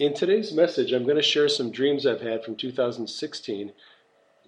[0.00, 3.72] In today's message, I'm going to share some dreams I've had from 2016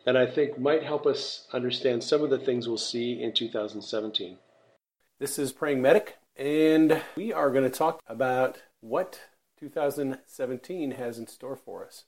[0.06, 4.38] that I think might help us understand some of the things we'll see in 2017.
[5.19, 9.20] This is Praying Medic, and we are going to talk about what
[9.61, 12.05] 2017 has in store for us.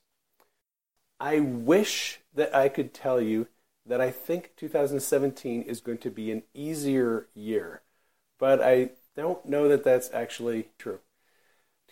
[1.19, 3.45] I wish that I could tell you
[3.85, 7.83] that I think 2017 is going to be an easier year,
[8.39, 10.97] but I don't know that that's actually true.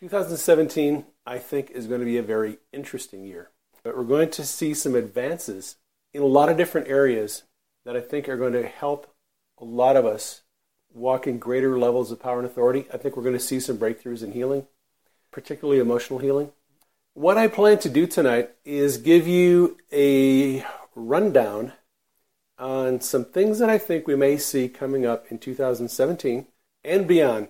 [0.04, 3.52] 2017, I think, is going to be a very interesting year.
[3.86, 5.78] But we're going to see some advances
[6.14, 7.44] in a lot of different areas
[7.86, 9.16] that I think are going to help
[9.58, 10.42] a lot of us
[10.94, 12.86] walk in greater levels of power and authority.
[12.94, 14.68] I think we're going to see some breakthroughs in healing,
[15.32, 16.52] particularly emotional healing.
[17.14, 21.72] What I plan to do tonight is give you a rundown
[22.60, 26.48] on some things that I think we may see coming up in 2017
[26.84, 27.48] and beyond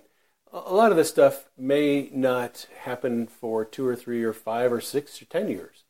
[0.54, 4.80] a lot of this stuff may not happen for two or three or five or
[4.80, 5.82] six or ten years.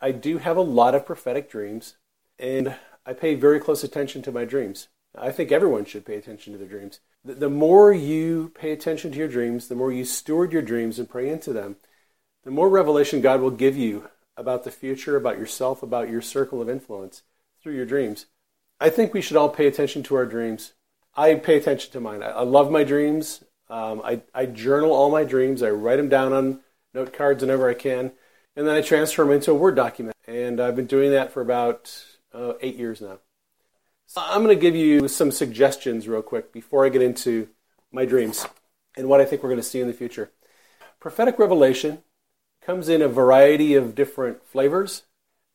[0.00, 1.96] I do have a lot of prophetic dreams,
[2.38, 4.86] and I pay very close attention to my dreams.
[5.16, 7.00] I think everyone should pay attention to their dreams.
[7.24, 11.08] The more you pay attention to your dreams, the more you steward your dreams and
[11.08, 11.76] pray into them,
[12.44, 16.62] the more revelation God will give you about the future, about yourself, about your circle
[16.62, 17.22] of influence
[17.62, 18.26] through your dreams.
[18.80, 20.74] I think we should all pay attention to our dreams.
[21.16, 22.22] I pay attention to mine.
[22.22, 23.42] I love my dreams.
[23.68, 25.62] Um, I, I journal all my dreams.
[25.62, 26.60] I write them down on
[26.92, 28.12] note cards whenever I can,
[28.56, 30.16] and then I transfer them into a Word document.
[30.26, 33.18] And I've been doing that for about uh, eight years now.
[34.06, 37.48] So I'm going to give you some suggestions real quick before I get into
[37.90, 38.46] my dreams
[38.96, 40.30] and what I think we're going to see in the future.
[41.00, 42.02] Prophetic revelation
[42.62, 45.02] comes in a variety of different flavors.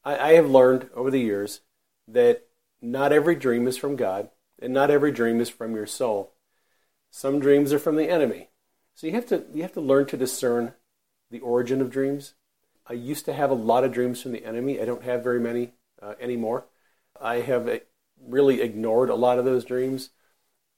[0.03, 1.61] I, I have learned over the years
[2.07, 2.45] that
[2.81, 4.29] not every dream is from God,
[4.61, 6.33] and not every dream is from your soul.
[7.11, 8.49] Some dreams are from the enemy.
[8.95, 10.73] So you have to you have to learn to discern
[11.31, 12.33] the origin of dreams.
[12.87, 14.81] I used to have a lot of dreams from the enemy.
[14.81, 16.65] I don't have very many uh, anymore.
[17.21, 17.79] I have uh,
[18.19, 20.09] really ignored a lot of those dreams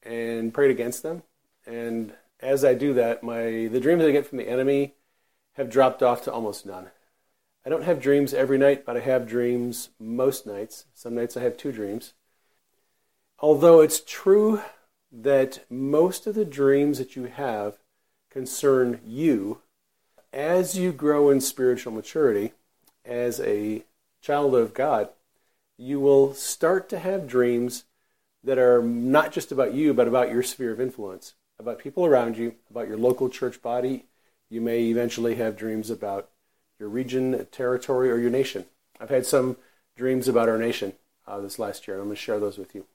[0.03, 1.23] and prayed against them.
[1.65, 4.95] And as I do that, my the dreams I get from the enemy
[5.53, 6.89] have dropped off to almost none.
[7.65, 10.85] I don't have dreams every night, but I have dreams most nights.
[10.93, 12.13] Some nights I have two dreams.
[13.39, 14.61] Although it's true
[15.11, 17.77] that most of the dreams that you have
[18.29, 19.61] concern you
[20.31, 22.53] as you grow in spiritual maturity
[23.05, 23.83] as a
[24.21, 25.09] child of God.
[25.77, 27.85] You will start to have dreams
[28.43, 32.37] that are not just about you, but about your sphere of influence, about people around
[32.37, 34.05] you, about your local church body.
[34.49, 36.29] You may eventually have dreams about
[36.79, 38.65] your region, territory, or your nation.
[38.99, 39.57] I've had some
[39.95, 40.93] dreams about our nation
[41.27, 42.85] uh, this last year, and I'm going to share those with you.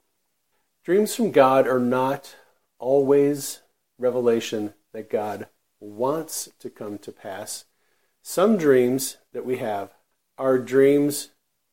[0.87, 2.37] Dreams from God are not
[2.79, 3.59] always
[3.99, 5.47] revelation that God
[5.81, 7.65] wants to come to pass.
[8.21, 9.91] Some dreams that we have
[10.37, 11.31] are dreams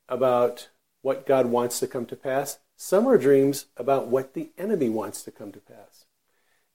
[0.09, 0.69] about
[1.03, 2.59] what God wants to come to pass.
[2.75, 6.07] Some are dreams about what the enemy wants to come to pass.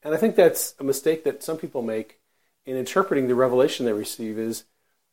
[0.01, 2.21] And I think that's a mistake that some people make
[2.65, 4.63] in interpreting the revelation they receive is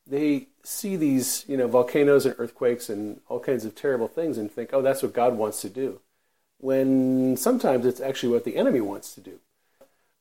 [0.07, 4.49] they see these, you know, volcanoes and earthquakes and all kinds of terrible things and
[4.49, 6.03] think, "Oh, that's what God wants to do."
[6.59, 9.39] When sometimes it's actually what the enemy wants to do.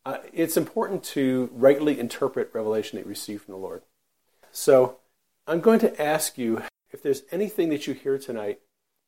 [0.05, 3.81] Uh, it's important to rightly interpret revelation that you receive from the Lord.
[4.51, 4.97] So
[5.47, 6.61] I'm going to ask you
[6.91, 8.59] if there's anything that you hear tonight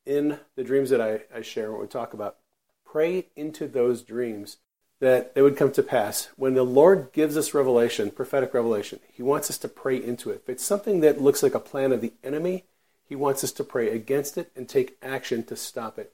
[0.05, 2.37] in the dreams that I, I share what we talk about,
[2.85, 4.57] pray into those dreams
[4.99, 6.29] that they would come to pass.
[6.35, 10.41] When the Lord gives us revelation, prophetic revelation, He wants us to pray into it.
[10.43, 12.65] If it's something that looks like a plan of the enemy,
[13.05, 16.13] He wants us to pray against it and take action to stop it.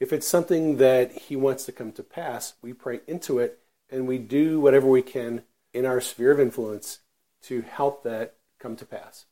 [0.00, 3.60] If it's something that He wants to come to pass, we pray into it
[3.90, 5.42] and we do whatever we can
[5.72, 7.00] in our sphere of influence
[7.42, 9.26] to help that come to pass.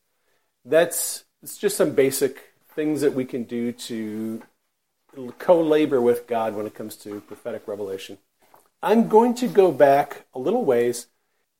[0.64, 4.42] That's it's just some basic things that we can do to
[5.38, 8.18] co labor with God when it comes to prophetic revelation.
[8.82, 11.06] I'm going to go back a little ways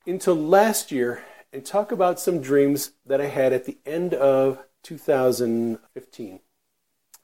[0.07, 1.23] into last year
[1.53, 6.41] and talk about some dreams that I had at the end of 2015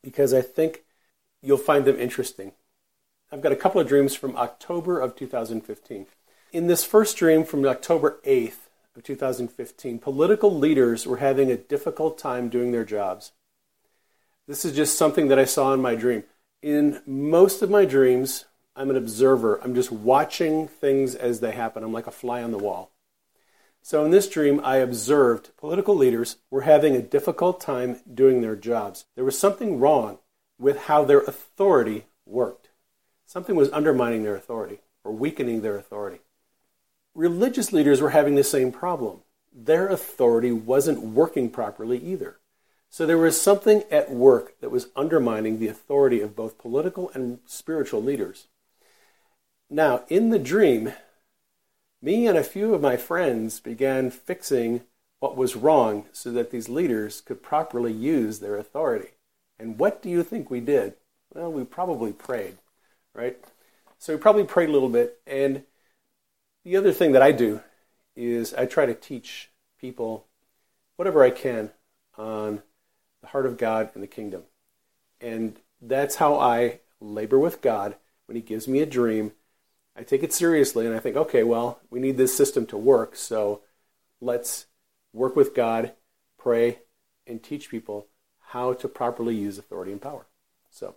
[0.02, 0.84] because I think
[1.49, 2.53] you'll find them interesting.
[3.33, 6.06] I've got a couple of dreams from October of 2015.
[6.53, 12.19] In this first dream from October 8th of 2015, political leaders were having a difficult
[12.19, 13.33] time doing their jobs.
[14.47, 16.25] This is just something that I saw in my dream.
[16.61, 18.45] In most of my dreams,
[18.77, 19.59] I'm an observer.
[19.62, 21.83] I'm just watching things as they happen.
[21.83, 22.93] I'm like a fly on the wall.
[23.81, 28.56] So in this dream, I observed political leaders were having a difficult time doing their
[28.56, 29.06] jobs.
[29.15, 30.19] There was something wrong
[30.58, 32.69] with how their authority worked.
[33.26, 36.20] Something was undermining their authority or weakening their authority.
[37.14, 39.20] Religious leaders were having the same problem.
[39.52, 42.38] Their authority wasn't working properly either.
[42.90, 47.40] So there was something at work that was undermining the authority of both political and
[47.44, 48.46] spiritual leaders.
[49.69, 50.94] Now, in the dream,
[52.00, 54.82] me and a few of my friends began fixing
[55.20, 59.11] what was wrong so that these leaders could properly use their authority.
[59.58, 60.94] And what do you think we did?
[61.34, 62.58] Well, we probably prayed,
[63.14, 63.38] right?
[63.99, 65.20] So we probably prayed a little bit.
[65.26, 65.64] And
[66.64, 67.60] the other thing that I do
[68.16, 69.50] is I try to teach
[69.81, 70.26] people
[70.96, 71.70] whatever I can
[72.16, 72.62] on
[73.20, 74.43] the heart of God and the kingdom.
[75.20, 77.96] And that's how I labor with God
[78.26, 79.32] when He gives me a dream
[79.99, 83.16] I take it seriously and I think, okay, well, we need this system to work,
[83.16, 83.62] so
[84.20, 84.66] let's
[85.12, 85.93] work with God,
[86.38, 86.78] pray,
[87.26, 88.06] and teach people
[88.49, 90.27] how to properly use authority and power.
[90.71, 90.95] So,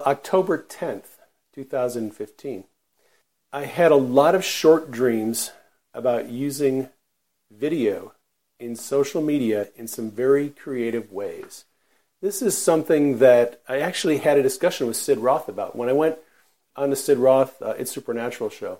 [0.00, 1.18] October 10th,
[1.54, 2.64] 2015,
[3.52, 5.52] I had a lot of short dreams
[5.92, 6.88] about using
[7.50, 8.12] video
[8.58, 11.64] in social media in some very creative ways.
[12.20, 15.76] This is something that I actually had a discussion with Sid Roth about.
[15.76, 16.18] When I went
[16.74, 18.78] on the Sid Roth uh, It's Supernatural show.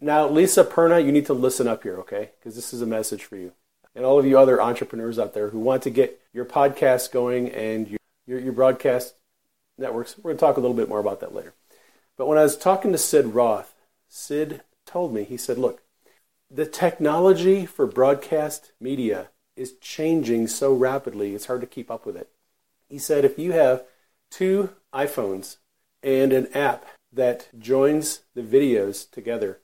[0.00, 2.30] Now, Lisa Perna, you need to listen up here, okay?
[2.38, 3.52] Because this is a message for you.
[3.94, 7.50] And all of you other entrepreneurs out there who want to get your podcast going
[7.50, 9.14] and your, your, your broadcast
[9.78, 10.16] networks.
[10.18, 11.52] We're going to talk a little bit more about that later.
[12.16, 13.74] But when I was talking to Sid Roth,
[14.08, 15.82] Sid told me, he said, look,
[16.50, 22.16] the technology for broadcast media is changing so rapidly, it's hard to keep up with
[22.16, 22.28] it.
[22.88, 23.84] He said, if you have
[24.30, 25.56] two iPhones
[26.02, 29.60] and an app that joins the videos together.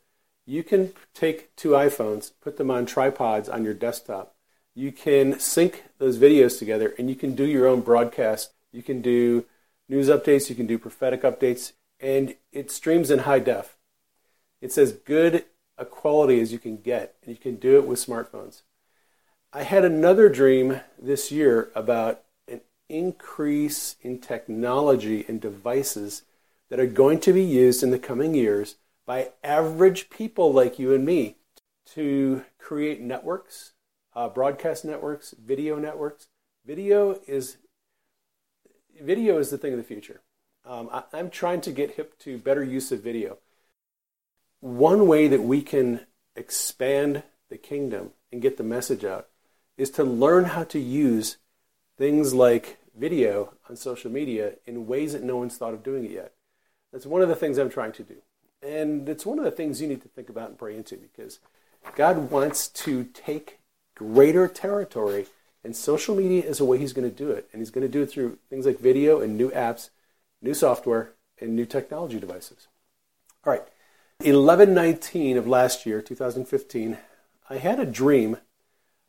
[0.51, 4.35] You can take two iPhones, put them on tripods on your desktop.
[4.75, 8.53] You can sync those videos together and you can do your own broadcast.
[8.73, 9.45] You can do
[9.89, 13.77] news updates, you can do prophetic updates, and it streams in high def.
[14.61, 15.45] It's as good
[15.79, 18.63] a quality as you can get, and you can do it with smartphones.
[19.53, 26.23] I had another dream this year about an increase in technology and devices
[26.71, 28.75] that are going to be used in the coming years
[29.11, 31.35] by average people like you and me
[31.85, 33.73] to create networks,
[34.15, 36.29] uh, broadcast networks, video networks.
[36.65, 37.57] Video is
[39.03, 40.21] video is the thing of the future.
[40.65, 43.39] Um, I, I'm trying to get hip to better use of video.
[44.61, 46.07] One way that we can
[46.37, 49.27] expand the kingdom and get the message out
[49.77, 51.39] is to learn how to use
[51.99, 56.13] things like video on social media in ways that no one's thought of doing it
[56.13, 56.35] yet.
[56.93, 58.23] That's one of the things I'm trying to do.
[58.63, 61.39] And it's one of the things you need to think about and pray into because
[61.97, 63.59] God wants to take
[63.95, 65.27] greater territory,
[65.65, 67.49] and social media is a way He's going to do it.
[67.53, 69.91] And He's going to do it through things like video and new apps,
[70.43, 72.69] new software, and new technology devices.
[73.45, 73.67] All right,
[74.19, 76.99] 1119 of last year, 2015,
[77.49, 78.37] I had a dream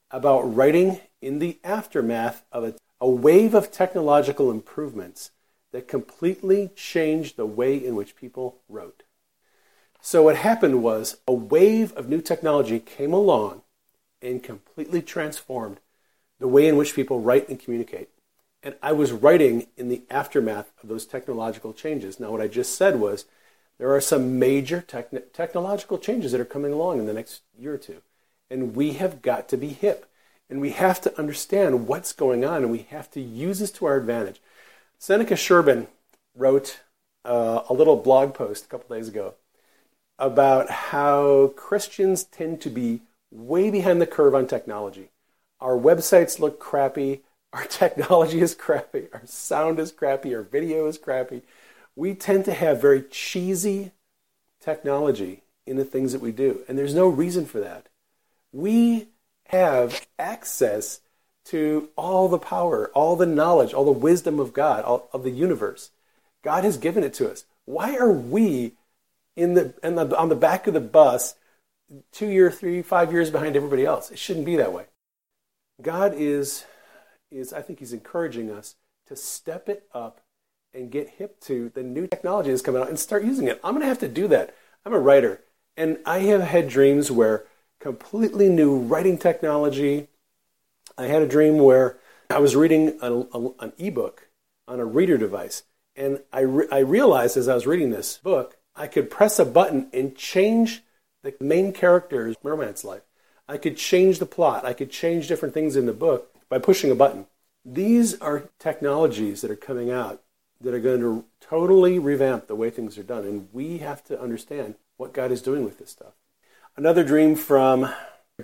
[0.09, 5.31] about writing in the aftermath of a, a wave of technological improvements
[5.71, 9.03] that completely changed the way in which people wrote.
[10.03, 13.61] So, what happened was a wave of new technology came along
[14.19, 15.79] and completely transformed
[16.39, 18.09] the way in which people write and communicate.
[18.63, 22.19] And I was writing in the aftermath of those technological changes.
[22.19, 23.25] Now, what I just said was
[23.77, 27.75] there are some major techn- technological changes that are coming along in the next year
[27.75, 28.01] or two.
[28.49, 30.07] And we have got to be hip.
[30.49, 33.85] And we have to understand what's going on, and we have to use this to
[33.85, 34.41] our advantage.
[34.97, 35.87] Seneca Schurbon
[36.35, 36.81] wrote
[37.23, 39.35] uh, a little blog post a couple days ago
[40.21, 43.01] about how Christians tend to be
[43.31, 45.09] way behind the curve on technology.
[45.59, 47.21] Our websites look crappy,
[47.53, 51.41] our technology is crappy, our sound is crappy, our video is crappy.
[51.95, 53.91] We tend to have very cheesy
[54.61, 57.87] technology in the things that we do, and there's no reason for that.
[58.53, 59.07] We
[59.47, 61.01] have access
[61.45, 65.31] to all the power, all the knowledge, all the wisdom of God, all, of the
[65.31, 65.89] universe.
[66.43, 67.45] God has given it to us.
[67.65, 68.73] Why are we
[69.35, 71.35] in the, in the, on the back of the bus
[72.11, 74.11] two years, three, five years behind everybody else?
[74.11, 74.85] It shouldn't be that way.
[75.81, 76.65] God is,
[77.31, 78.75] is, I think He's encouraging us
[79.07, 80.21] to step it up
[80.73, 83.59] and get hip to the new technology that's coming out and start using it.
[83.63, 84.55] I'm going to have to do that.
[84.85, 85.41] I'm a writer,
[85.77, 87.45] And I have had dreams where
[87.79, 90.07] completely new writing technology.
[90.97, 91.97] I had a dream where
[92.29, 94.29] I was reading a, a, an ebook
[94.67, 95.63] on a reader device,
[95.95, 99.45] and I, re- I realized as I was reading this book, I could press a
[99.45, 100.83] button and change
[101.23, 103.03] the main character's romance life.
[103.47, 104.65] I could change the plot.
[104.65, 107.25] I could change different things in the book by pushing a button.
[107.65, 110.21] These are technologies that are coming out
[110.61, 113.25] that are going to totally revamp the way things are done.
[113.25, 116.13] And we have to understand what God is doing with this stuff.
[116.77, 117.91] Another dream from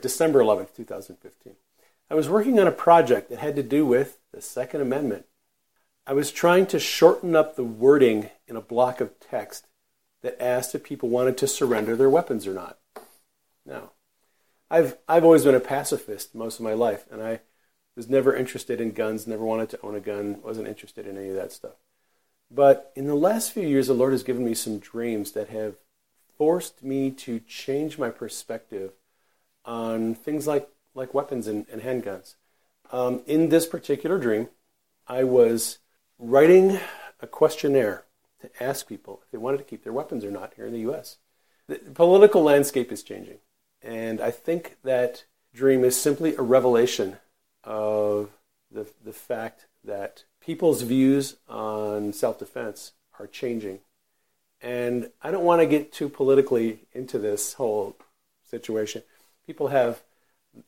[0.01, 1.53] December 11th, 2015.
[2.09, 5.25] I was working on a project that had to do with the Second Amendment.
[6.05, 9.66] I was trying to shorten up the wording in a block of text
[10.27, 12.77] that asked if people wanted to surrender their weapons or not.
[13.65, 13.91] Now,
[14.69, 17.39] I've, I've always been a pacifist most of my life, and I
[17.95, 21.29] was never interested in guns, never wanted to own a gun, wasn't interested in any
[21.29, 21.75] of that stuff.
[22.51, 25.75] But in the last few years, the Lord has given me some dreams that have
[26.37, 28.91] forced me to change my perspective
[29.63, 32.35] on things like, like weapons and, and handguns.
[32.91, 34.49] Um, in this particular dream,
[35.07, 35.77] I was
[36.19, 36.81] writing
[37.21, 38.03] a questionnaire
[38.47, 40.81] to ask people if they wanted to keep their weapons or not here in the
[40.81, 41.17] U.S.
[41.67, 43.37] The political landscape is changing,
[43.81, 47.17] and I think that dream is simply a revelation
[47.63, 48.29] of
[48.71, 53.79] the, the fact that people's views on self defense are changing.
[54.61, 57.95] And I don't want to get too politically into this whole
[58.49, 59.03] situation.
[59.45, 60.01] People have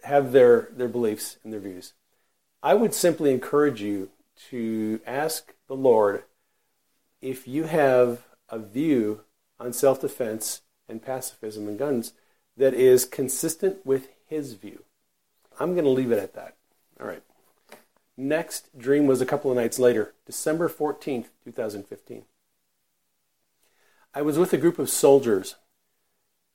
[0.04, 1.94] have their, their beliefs and their views.
[2.62, 4.10] I would simply encourage you
[4.50, 6.24] to ask the Lord
[7.22, 9.22] if you have a view
[9.60, 12.14] on self defense and pacifism and guns
[12.58, 14.84] that is consistent with his view.
[15.60, 16.56] I'm going to leave it at that.
[17.00, 17.24] All right.
[18.18, 22.24] Next dream was a couple of nights later, December 14th, 2015.
[24.14, 25.56] I was with a group of soldiers.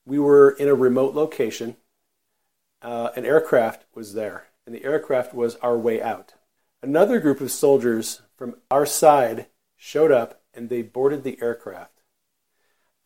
[0.05, 1.77] We were in a remote location.
[2.81, 6.33] Uh, an aircraft was there, and the aircraft was our way out.
[6.83, 12.01] Another group of soldiers from our side showed up and they boarded the aircraft.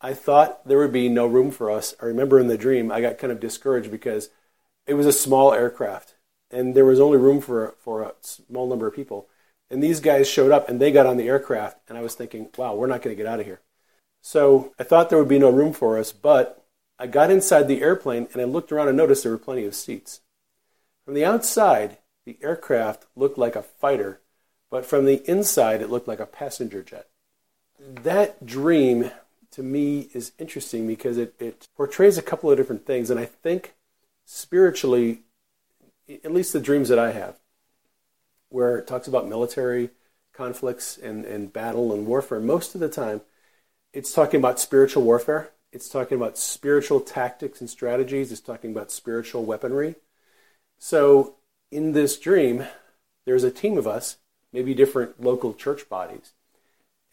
[0.00, 1.94] I thought there would be no room for us.
[2.00, 4.30] I remember in the dream, I got kind of discouraged because
[4.86, 6.14] it was a small aircraft
[6.50, 9.28] and there was only room for for a small number of people.
[9.70, 12.48] And these guys showed up and they got on the aircraft, and I was thinking,
[12.56, 13.60] wow, we're not going to get out of here.
[14.20, 16.66] So I thought there would be no room for us, but
[16.98, 19.74] I got inside the airplane and I looked around and noticed there were plenty of
[19.74, 20.20] seats.
[21.04, 24.20] From the outside, the aircraft looked like a fighter,
[24.70, 27.08] but from the inside, it looked like a passenger jet.
[27.80, 29.10] That dream
[29.52, 33.24] to me is interesting because it, it portrays a couple of different things, and I
[33.24, 33.74] think
[34.24, 35.22] spiritually
[36.08, 37.38] at least the dreams that I have,
[38.48, 39.90] where it talks about military
[40.32, 43.22] conflicts and, and battle and warfare, most of the time
[43.92, 45.50] it's talking about spiritual warfare.
[45.72, 48.32] It's talking about spiritual tactics and strategies.
[48.32, 49.96] It's talking about spiritual weaponry.
[50.78, 51.36] So
[51.70, 52.64] in this dream,
[53.24, 54.16] there's a team of us,
[54.52, 56.32] maybe different local church bodies,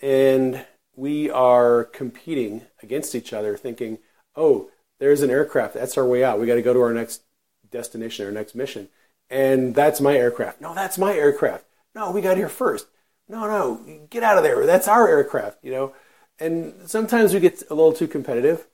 [0.02, 4.00] and we are competing against each other, thinking,
[4.36, 5.76] oh, there's an aircraft.
[5.76, 6.40] That's our way out.
[6.40, 7.22] We got to go to our next
[7.72, 8.90] destination, our next mission.
[9.30, 10.62] And that's my aircraft.
[10.62, 11.66] No, that's my aircraft.
[11.94, 12.88] No, we got here first.
[13.28, 14.66] No, no, get out of there.
[14.66, 15.94] That's our aircraft, you know.
[16.40, 18.68] And sometimes we get a little too competitive.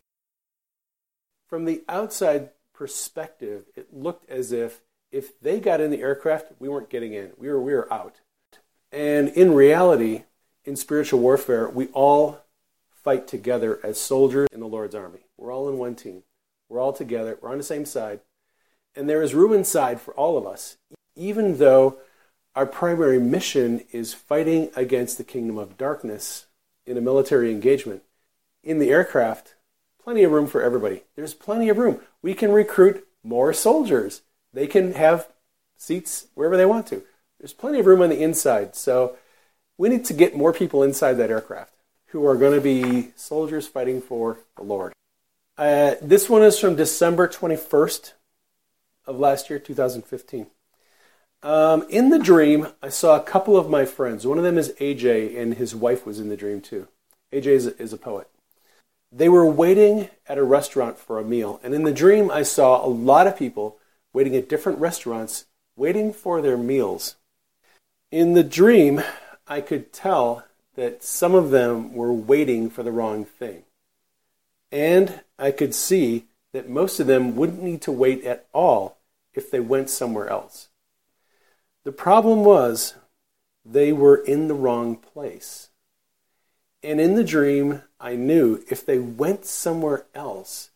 [1.47, 6.67] From the outside perspective, it looked as if if they got in the aircraft, we
[6.67, 7.31] weren't getting in.
[7.37, 8.21] We were we were out.
[8.91, 10.23] And in reality,
[10.65, 12.39] in spiritual warfare, we all
[12.89, 15.19] fight together as soldiers in the Lord's army.
[15.37, 16.23] We're all in one team.
[16.69, 17.37] We're all together.
[17.41, 18.21] We're on the same side.
[18.95, 20.77] And there is room inside for all of us,
[21.15, 21.97] even though
[22.55, 26.45] our primary mission is fighting against the kingdom of darkness
[26.85, 28.03] in a military engagement.
[28.63, 29.55] In the aircraft,
[30.01, 31.03] plenty of room for everybody.
[31.15, 31.99] There's plenty of room.
[32.21, 34.21] We can recruit more soldiers.
[34.53, 35.27] They can have
[35.77, 37.03] seats wherever they want to.
[37.39, 38.75] There's plenty of room on the inside.
[38.75, 39.17] So
[39.77, 41.73] we need to get more people inside that aircraft
[42.07, 44.93] who are going to be soldiers fighting for the Lord.
[45.57, 48.13] Uh, this one is from December 21st,
[49.05, 50.47] of last year, 2015.
[51.41, 54.25] Um, in the dream, I saw a couple of my friends.
[54.25, 56.87] One of them is AJ, and his wife was in the dream too.
[57.33, 58.29] AJ is is a poet.
[59.11, 62.83] They were waiting at a restaurant for a meal, and in the dream, I saw
[62.83, 63.77] a lot of people
[64.13, 67.15] waiting at different restaurants, waiting for their meals.
[68.09, 69.03] In the dream,
[69.53, 70.43] I could tell
[70.73, 73.65] that some of them were waiting for the wrong thing.
[74.71, 78.97] And I could see that most of them wouldn't need to wait at all
[79.35, 80.69] if they went somewhere else.
[81.83, 82.95] The problem was
[83.63, 85.69] they were in the wrong place.
[86.81, 90.71] And in the dream, I knew if they went somewhere else,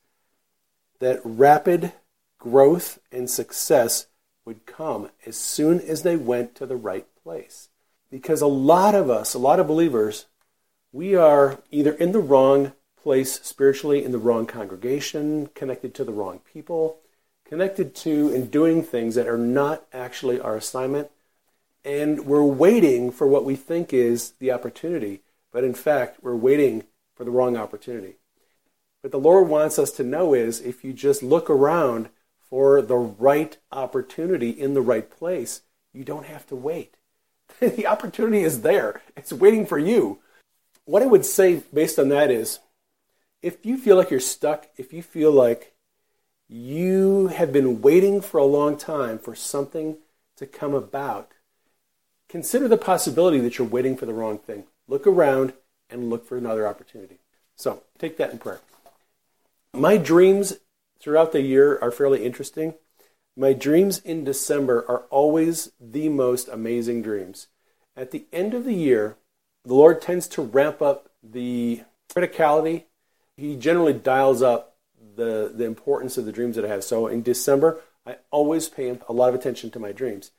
[0.99, 1.93] that rapid
[2.37, 4.05] growth and success
[4.45, 7.66] would come as soon as they went to the right place.
[8.09, 10.25] Because a lot of us, a lot of believers,
[10.91, 16.13] we are either in the wrong place spiritually, in the wrong congregation, connected to the
[16.13, 16.99] wrong people,
[17.45, 21.09] connected to and doing things that are not actually our assignment.
[21.85, 25.21] And we're waiting for what we think is the opportunity,
[25.51, 26.83] but in fact, we're waiting
[27.15, 28.15] for the wrong opportunity.
[29.01, 32.09] What the Lord wants us to know is if you just look around
[32.49, 35.61] for the right opportunity in the right place,
[35.93, 36.95] you don't have to wait.
[37.75, 40.19] the opportunity is there, it's waiting for you.
[40.85, 42.59] What I would say based on that is
[43.41, 45.73] if you feel like you're stuck, if you feel like
[46.47, 49.97] you have been waiting for a long time for something
[50.37, 51.31] to come about,
[52.29, 54.63] consider the possibility that you're waiting for the wrong thing.
[54.87, 55.53] Look around
[55.89, 57.19] and look for another opportunity.
[57.55, 58.61] So take that in prayer.
[59.73, 60.57] My dreams
[60.99, 62.75] throughout the year are fairly interesting.
[63.39, 67.47] My dreams in December are always the most amazing dreams.
[67.95, 69.15] At the end of the year,
[69.63, 72.85] the Lord tends to ramp up the criticality.
[73.35, 74.77] He generally dials up
[75.15, 76.83] the, the importance of the dreams that I have.
[76.83, 80.31] So in December, I always pay a lot of attention to my dreams.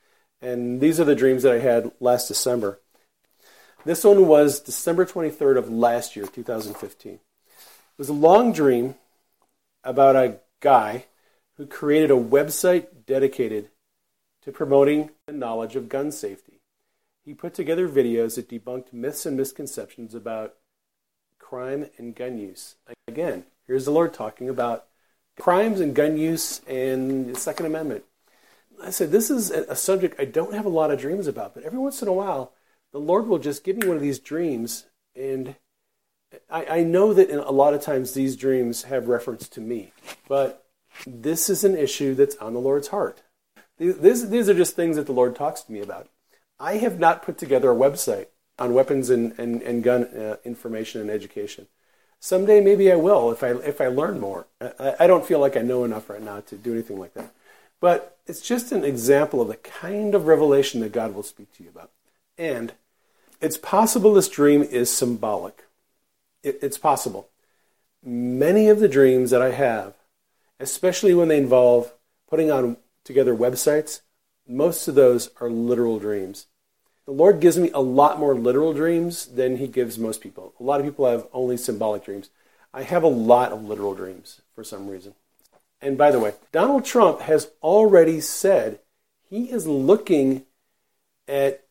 [0.42, 2.80] And these are the dreams that I had last December.
[3.84, 7.12] This one was December 23rd of last year, 2015.
[7.12, 7.20] It
[7.96, 8.96] was a long dream
[9.84, 11.04] about a guy
[11.58, 13.68] who created a website dedicated
[14.42, 16.60] to promoting the knowledge of gun safety.
[17.24, 20.54] He put together videos that debunked myths and misconceptions about
[21.38, 22.76] crime and gun use.
[23.06, 24.86] Again, here's the Lord talking about
[25.38, 28.04] crimes and gun use and the Second Amendment.
[28.82, 31.64] I said, This is a subject I don't have a lot of dreams about, but
[31.64, 32.52] every once in a while,
[32.92, 35.56] the Lord will just give me one of these dreams and
[36.48, 39.92] I, I know that a lot of times these dreams have reference to me,
[40.28, 40.67] but
[41.06, 43.22] this is an issue that's on the Lord's heart.
[43.78, 46.08] These, these are just things that the Lord talks to me about.
[46.58, 48.26] I have not put together a website
[48.58, 51.68] on weapons and, and, and gun uh, information and education.
[52.18, 54.46] Someday maybe I will if I, if I learn more.
[54.60, 57.32] I, I don't feel like I know enough right now to do anything like that.
[57.80, 61.62] But it's just an example of the kind of revelation that God will speak to
[61.62, 61.92] you about.
[62.36, 62.72] And
[63.40, 65.64] it's possible this dream is symbolic
[66.42, 67.28] it, it's possible.
[68.02, 69.94] Many of the dreams that I have,
[70.60, 71.92] especially when they involve
[72.28, 74.00] putting on together websites,
[74.46, 76.46] most of those are literal dreams.
[77.06, 80.54] The Lord gives me a lot more literal dreams than He gives most people.
[80.60, 82.30] A lot of people have only symbolic dreams.
[82.72, 85.14] I have a lot of literal dreams for some reason.
[85.80, 88.80] And by the way, Donald Trump has already said
[89.22, 90.44] he is looking
[91.26, 91.64] at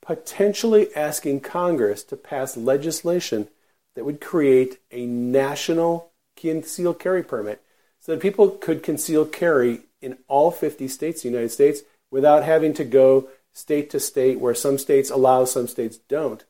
[0.00, 3.48] potentially asking Congress to pass legislation
[3.94, 7.62] that would create a national concealed carry permit
[8.00, 12.42] so that people could conceal carry in all 50 states in the United States without
[12.42, 16.44] having to go state to state where some states allow, some states don't.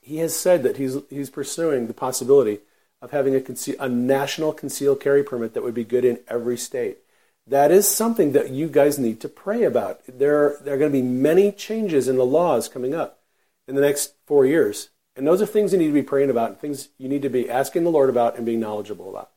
[0.00, 2.60] He has said that he's, he's pursuing the possibility
[3.00, 6.56] of having a, conce- a national concealed carry permit that would be good in every
[6.56, 6.98] state.
[7.46, 10.00] That is something that you guys need to pray about.
[10.06, 13.20] There, there are going to be many changes in the laws coming up
[13.68, 14.88] in the next four years.
[15.16, 17.28] And those are things you need to be praying about and things you need to
[17.28, 19.30] be asking the Lord about and being knowledgeable about.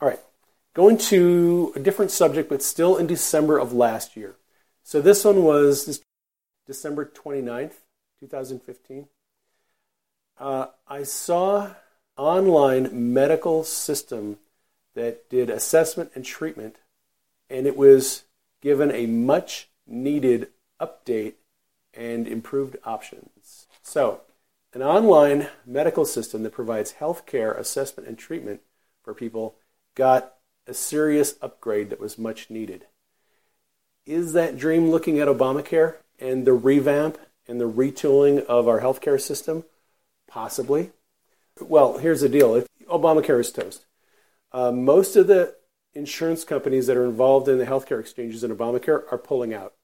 [0.00, 0.20] All right,
[0.76, 4.36] going to a different subject, but still in December of last year.
[4.82, 6.02] So this one was
[6.66, 7.72] December 29th,
[8.20, 9.08] 2015.
[10.38, 11.70] Uh, I saw
[12.18, 14.36] online medical system
[14.94, 16.76] that did assessment and treatment,
[17.48, 18.24] and it was
[18.60, 21.36] given a much needed update
[21.94, 23.66] and improved options.
[23.82, 24.20] So
[24.74, 28.60] an online medical system that provides health care, assessment, and treatment
[29.02, 29.54] for people
[29.94, 30.35] got
[30.66, 32.86] a serious upgrade that was much needed.
[34.04, 39.20] Is that dream looking at Obamacare and the revamp and the retooling of our healthcare
[39.20, 39.64] system?
[40.28, 40.90] Possibly.
[41.60, 43.86] Well, here's the deal if Obamacare is toast.
[44.52, 45.54] Uh, most of the
[45.94, 49.74] insurance companies that are involved in the healthcare exchanges in Obamacare are pulling out.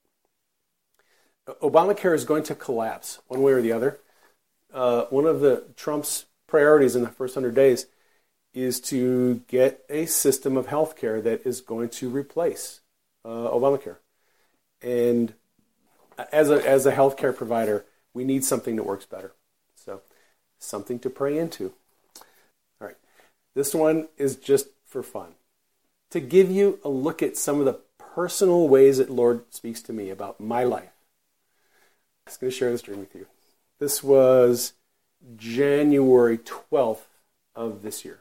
[1.60, 3.98] Obamacare is going to collapse one way or the other
[4.72, 7.86] uh, one of the Trump's priorities in the first 100 days
[8.54, 12.80] is to get a system of health care that is going to replace
[13.24, 13.96] uh, Obamacare.
[14.82, 15.34] And
[16.32, 19.32] as a, as a healthcare provider, we need something that works better.
[19.74, 20.02] So,
[20.58, 21.72] something to pray into.
[22.80, 22.96] All right.
[23.54, 25.34] This one is just for fun.
[26.10, 27.80] To give you a look at some of the
[28.14, 30.92] personal ways that Lord speaks to me about my life.
[32.26, 33.26] I'm just going to share this dream with you.
[33.78, 34.74] This was
[35.36, 37.06] January 12th
[37.54, 38.20] of this year.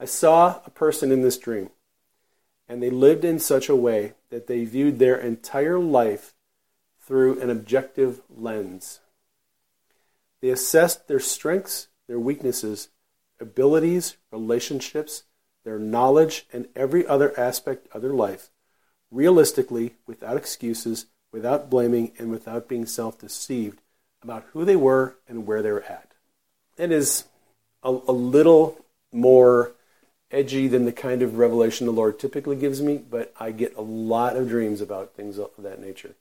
[0.00, 1.70] I saw a person in this dream.
[2.68, 6.34] And they lived in such a way that they viewed their entire life
[7.00, 9.00] through an objective lens.
[10.40, 12.88] They assessed their strengths, their weaknesses,
[13.40, 15.24] abilities, relationships,
[15.64, 18.50] their knowledge, and every other aspect of their life
[19.10, 23.80] realistically, without excuses, without blaming, and without being self deceived
[24.22, 26.12] about who they were and where they were at.
[26.76, 27.24] It is
[27.82, 29.72] a, a little more
[30.30, 33.82] edgy than the kind of revelation the Lord typically gives me, but I get a
[33.82, 36.14] lot of dreams about things of that nature.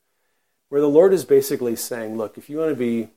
[0.69, 3.09] Where the Lord is basically saying, look, if you want to be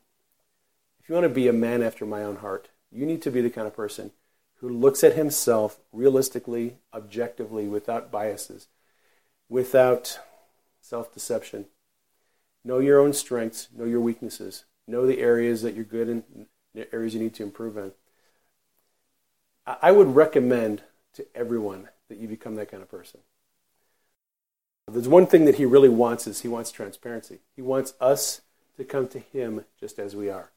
[1.02, 3.40] if you want to be a man after my own heart, you need to be
[3.40, 4.12] the kind of person
[4.57, 8.68] who looks at himself realistically, objectively, without biases,
[9.48, 10.20] without
[10.81, 11.66] self deception.
[12.64, 16.92] Know your own strengths, know your weaknesses, know the areas that you're good in, the
[16.94, 17.92] areas you need to improve in.
[19.66, 20.83] I would recommend
[21.14, 23.20] to everyone that you become that kind of person.
[24.88, 27.38] There's one thing that he really wants is he wants transparency.
[27.55, 28.40] He wants us
[28.77, 30.51] to come to him just as we are,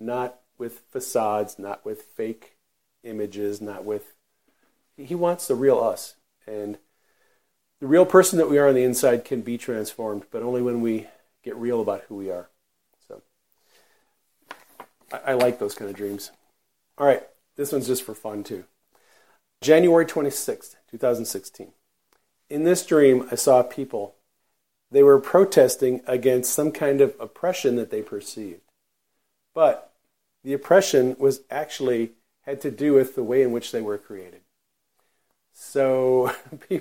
[0.00, 2.56] not with facades, not with fake
[3.04, 4.14] images, not with.
[4.96, 6.16] He wants the real us.
[6.46, 6.78] And
[7.80, 10.80] the real person that we are on the inside can be transformed, but only when
[10.80, 11.06] we
[11.44, 12.48] get real about who we are.
[13.06, 13.22] So
[15.12, 16.32] I, I like those kind of dreams.
[16.96, 17.22] All right,
[17.58, 18.64] this one's just for fun too.
[19.60, 21.72] January 26th, 2016.
[22.48, 24.14] In this dream, I saw people.
[24.90, 28.62] They were protesting against some kind of oppression that they perceived.
[29.54, 29.92] But
[30.44, 34.40] the oppression was actually had to do with the way in which they were created.
[35.52, 36.32] So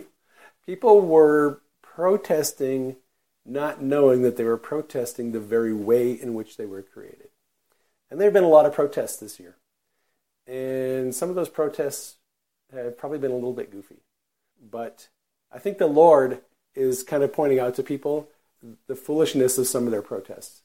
[0.66, 2.98] people were protesting,
[3.44, 7.30] not knowing that they were protesting the very way in which they were created.
[8.12, 9.56] And there have been a lot of protests this year.
[10.48, 12.16] And some of those protests
[12.74, 13.98] have probably been a little bit goofy.
[14.72, 15.10] But
[15.52, 16.42] I think the Lord
[16.74, 18.30] is kind of pointing out to people
[18.88, 20.62] the foolishness of some of their protests.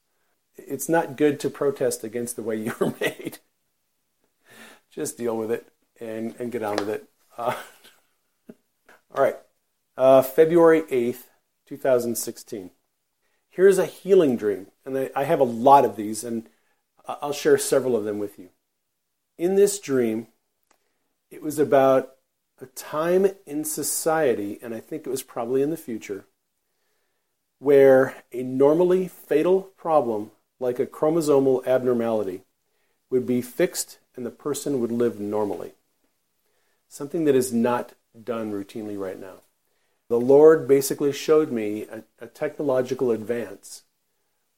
[0.57, 3.39] It's not good to protest against the way you were made
[4.93, 5.67] just deal with it
[6.01, 7.09] and, and get on with it.
[7.37, 7.55] Uh,
[9.15, 9.37] all right.
[9.97, 11.25] Uh, February 8th,
[11.67, 12.71] 2016.
[13.49, 14.69] Here's a healing dream.
[14.85, 16.49] And I, I have a lot of these, and
[17.07, 18.51] I'll share several of them with you.
[19.43, 20.29] In this dream,
[21.29, 22.13] it was about
[22.61, 26.27] a time in society, and I think it was probably in the future,
[27.59, 32.43] where a normally fatal problem, like a chromosomal abnormality,
[33.11, 35.73] would be fixed and the person would live normally.
[36.87, 39.41] Something that is not done routinely right now.
[40.09, 43.83] The Lord basically showed me a, a technological advance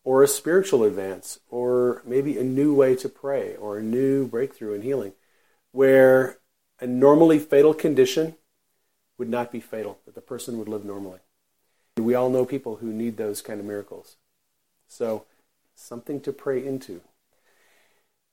[0.05, 4.75] or a spiritual advance or maybe a new way to pray or a new breakthrough
[4.75, 5.13] in healing
[5.73, 6.39] where
[6.79, 8.37] a normally fatal condition
[9.19, 11.21] would not be fatal, that the person would live normally.
[11.97, 14.17] We all know people who need those kind of miracles.
[14.89, 15.25] So,
[15.75, 17.01] something to pray into.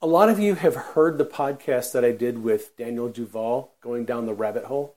[0.02, 4.04] A lot of you have heard the podcast that I did with Daniel Duval, Going
[4.06, 4.96] Down the Rabbit Hole.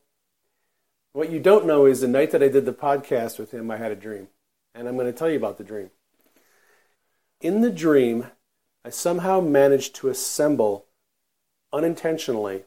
[1.12, 3.76] What you don't know is the night that I did the podcast with him, I
[3.76, 4.28] had a dream.
[4.74, 5.90] And I'm going to tell you about the dream.
[7.44, 8.28] In the dream,
[8.86, 10.86] I somehow managed to assemble,
[11.74, 12.62] unintentionally,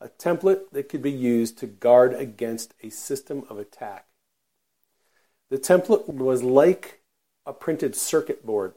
[0.00, 4.06] a template that could be used to guard against a system of attack.
[5.50, 7.02] The template was like
[7.46, 8.74] a printed circuit board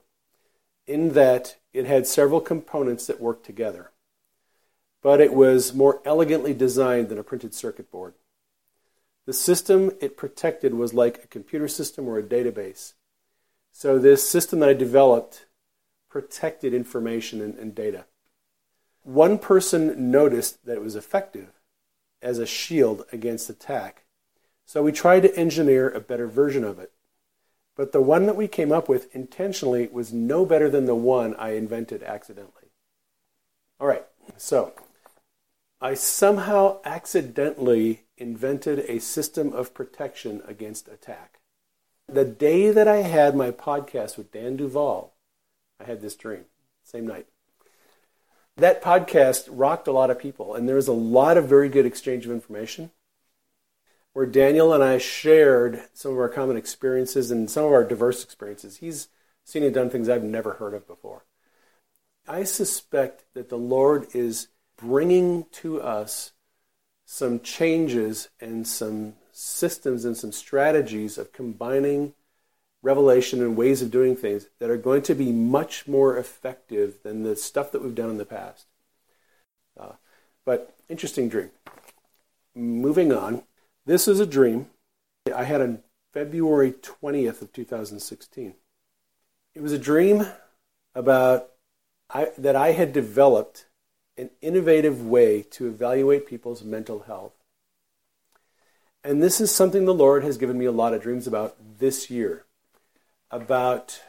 [0.86, 3.90] in that it had several components that worked together,
[5.02, 8.14] but it was more elegantly designed than a printed circuit board.
[9.26, 12.94] The system it protected was like a computer system or a database.
[13.78, 15.48] So, this system that I developed
[16.08, 18.06] protected information and, and data.
[19.04, 21.50] One person noticed that it was effective
[22.22, 24.06] as a shield against attack.
[24.66, 26.94] So, we tried to engineer a better version of it.
[27.76, 31.36] But the one that we came up with intentionally was no better than the one
[31.36, 32.72] I invented accidentally.
[33.78, 34.06] All right,
[34.38, 34.72] so
[35.82, 41.42] I somehow accidentally invented a system of protection against attack.
[42.08, 45.14] The day that I had my podcast with Dan Duval,
[45.80, 46.46] I had this dream,
[46.84, 47.28] same night.
[48.58, 51.86] That podcast rocked a lot of people, and there was a lot of very good
[51.86, 52.92] exchange of information
[54.14, 58.24] where Daniel and I shared some of our common experiences and some of our diverse
[58.24, 58.78] experiences.
[58.78, 59.10] He's
[59.44, 61.26] seen and done things I've never heard of before.
[62.26, 66.32] I suspect that the Lord is bringing to us
[67.06, 72.14] some changes and some systems and some strategies of combining
[72.82, 77.24] revelation and ways of doing things that are going to be much more effective than
[77.24, 78.66] the stuff that we've done in the past.
[79.78, 79.94] Uh,
[80.46, 81.50] but interesting dream.
[82.56, 83.44] Moving on.
[83.86, 84.68] This is a dream
[85.36, 88.54] I had on February 20th of 2016.
[89.54, 90.26] It was a dream
[90.94, 91.50] about
[92.10, 93.66] I, that I had developed
[94.18, 97.35] an innovative way to evaluate people's mental health.
[99.06, 102.10] And this is something the Lord has given me a lot of dreams about this
[102.10, 102.44] year
[103.30, 104.02] about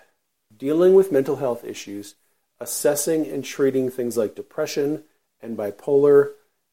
[0.57, 2.15] dealing with mental health issues,
[2.61, 5.05] assessing and treating things like depression
[5.43, 6.31] and bipolar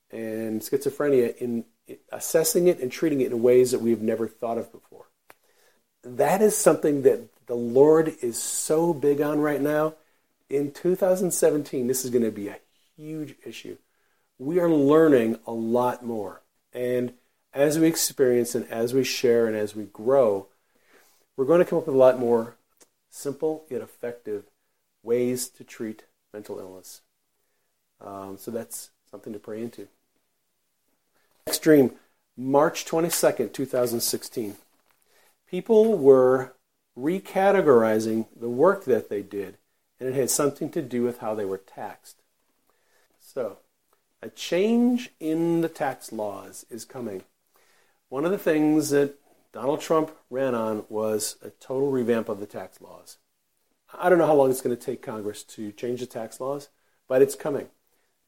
[0.09, 1.65] and schizophrenia in
[2.13, 5.07] assessing it and treating it in ways that we've never thought of before.
[6.03, 9.95] That is something that the Lord is so big on right now.
[10.49, 12.59] In 2017, this is going to be a
[12.95, 13.75] huge issue.
[14.39, 16.41] We are learning a lot more.
[16.71, 17.13] And
[17.53, 20.47] as we experience and as we share and as we grow,
[21.35, 22.55] we're going to come up with a lot more
[23.09, 24.45] simple yet effective
[25.03, 27.01] ways to treat mental illness.
[28.01, 29.87] Um, so that's something to pray into.
[31.45, 31.91] Next dream,
[32.35, 34.55] March 22nd, 2016.
[35.47, 36.53] People were
[36.97, 39.57] recategorizing the work that they did,
[39.99, 42.21] and it had something to do with how they were taxed.
[43.19, 43.59] So,
[44.21, 47.23] a change in the tax laws is coming.
[48.13, 49.15] One of the things that
[49.53, 53.17] Donald Trump ran on was a total revamp of the tax laws.
[53.91, 56.69] I don't know how long it's going to take Congress to change the tax laws,
[57.07, 57.69] but it's coming.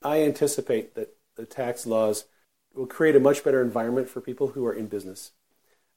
[0.02, 2.26] I anticipate that the tax laws
[2.74, 5.34] will create a much better environment for people who are in business.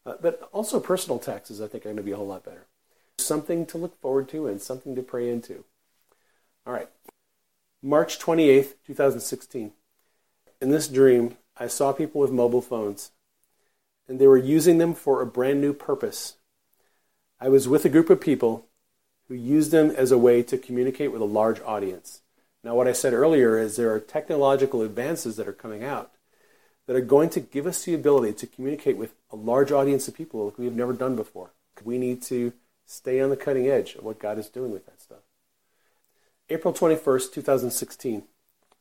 [0.04, 2.66] Uh, but also, personal taxes, I think, are going to be a whole lot better.
[3.16, 5.64] Something to look forward to and something to pray into.
[6.66, 6.90] All right.
[7.82, 9.72] March 28th, 2016.
[10.60, 13.12] In this dream, I saw people with mobile phones
[14.08, 16.36] and they were using them for a brand new purpose.
[17.40, 18.66] I was with a group of people
[19.28, 22.22] who used them as a way to communicate with a large audience.
[22.64, 26.10] Now, what I said earlier is there are technological advances that are coming out
[26.86, 30.16] that are going to give us the ability to communicate with a large audience of
[30.16, 31.50] people like we have never done before.
[31.84, 32.54] We need to
[32.86, 35.18] stay on the cutting edge of what God is doing with that stuff.
[36.48, 38.22] April 21st, 2016.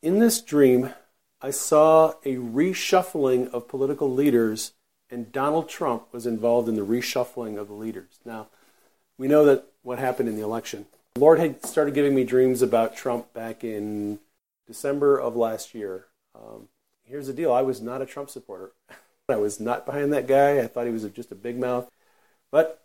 [0.00, 0.94] In this dream,
[1.42, 4.72] I saw a reshuffling of political leaders
[5.10, 8.20] and Donald Trump was involved in the reshuffling of the leaders.
[8.24, 8.48] Now,
[9.16, 10.86] we know that what happened in the election.
[11.14, 14.20] The Lord had started giving me dreams about Trump back in
[14.66, 16.06] December of last year.
[16.34, 16.68] Um,
[17.04, 18.72] here's the deal I was not a Trump supporter.
[19.28, 20.58] I was not behind that guy.
[20.58, 21.90] I thought he was just a big mouth.
[22.50, 22.82] But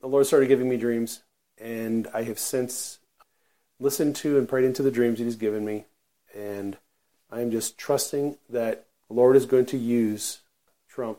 [0.00, 1.22] the Lord started giving me dreams,
[1.56, 2.98] and I have since
[3.78, 5.84] listened to and prayed into the dreams that He's given me.
[6.34, 6.76] And
[7.30, 10.40] I'm just trusting that the Lord is going to use
[10.88, 11.18] Trump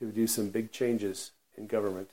[0.00, 2.10] to do some big changes in government.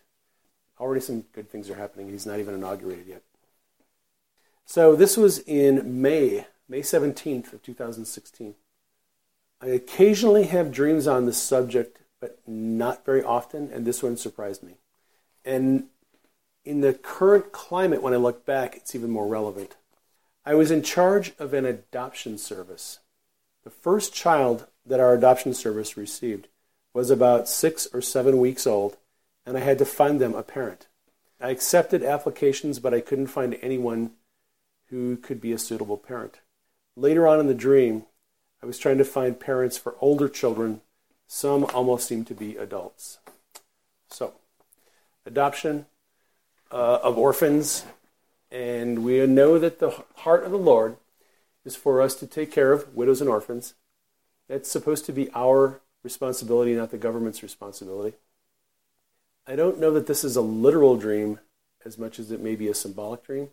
[0.80, 2.10] Already some good things are happening.
[2.10, 3.24] He's not even inaugurated yet.
[4.66, 8.54] So this was in May, May 17th of 2016.
[9.62, 14.62] I occasionally have dreams on this subject, but not very often, and this one surprised
[14.62, 14.76] me.
[15.44, 15.86] And
[16.66, 19.78] in the current climate, when I look back, it's even more relevant.
[20.46, 23.00] I was in charge of an adoption service.
[23.64, 26.48] The first child that our adoption service received
[26.98, 28.98] was about six or seven weeks old,
[29.46, 30.88] and I had to find them a parent.
[31.40, 34.14] I accepted applications, but I couldn't find anyone
[34.90, 36.40] who could be a suitable parent.
[36.96, 38.08] Later on in the dream,
[38.64, 40.82] I was trying to find parents for older children.
[41.28, 43.20] Some almost seemed to be adults.
[44.10, 44.34] So,
[45.24, 45.86] adoption
[46.72, 47.86] uh, of orphans,
[48.50, 50.98] and we know that the heart of the Lord
[51.64, 53.76] is for us to take care of widows and orphans.
[54.50, 58.18] That's supposed to be our responsibility, not the government's responsibility.
[59.46, 61.40] I don't know that this is a literal dream
[61.86, 63.50] as much as it may be a symbolic dream.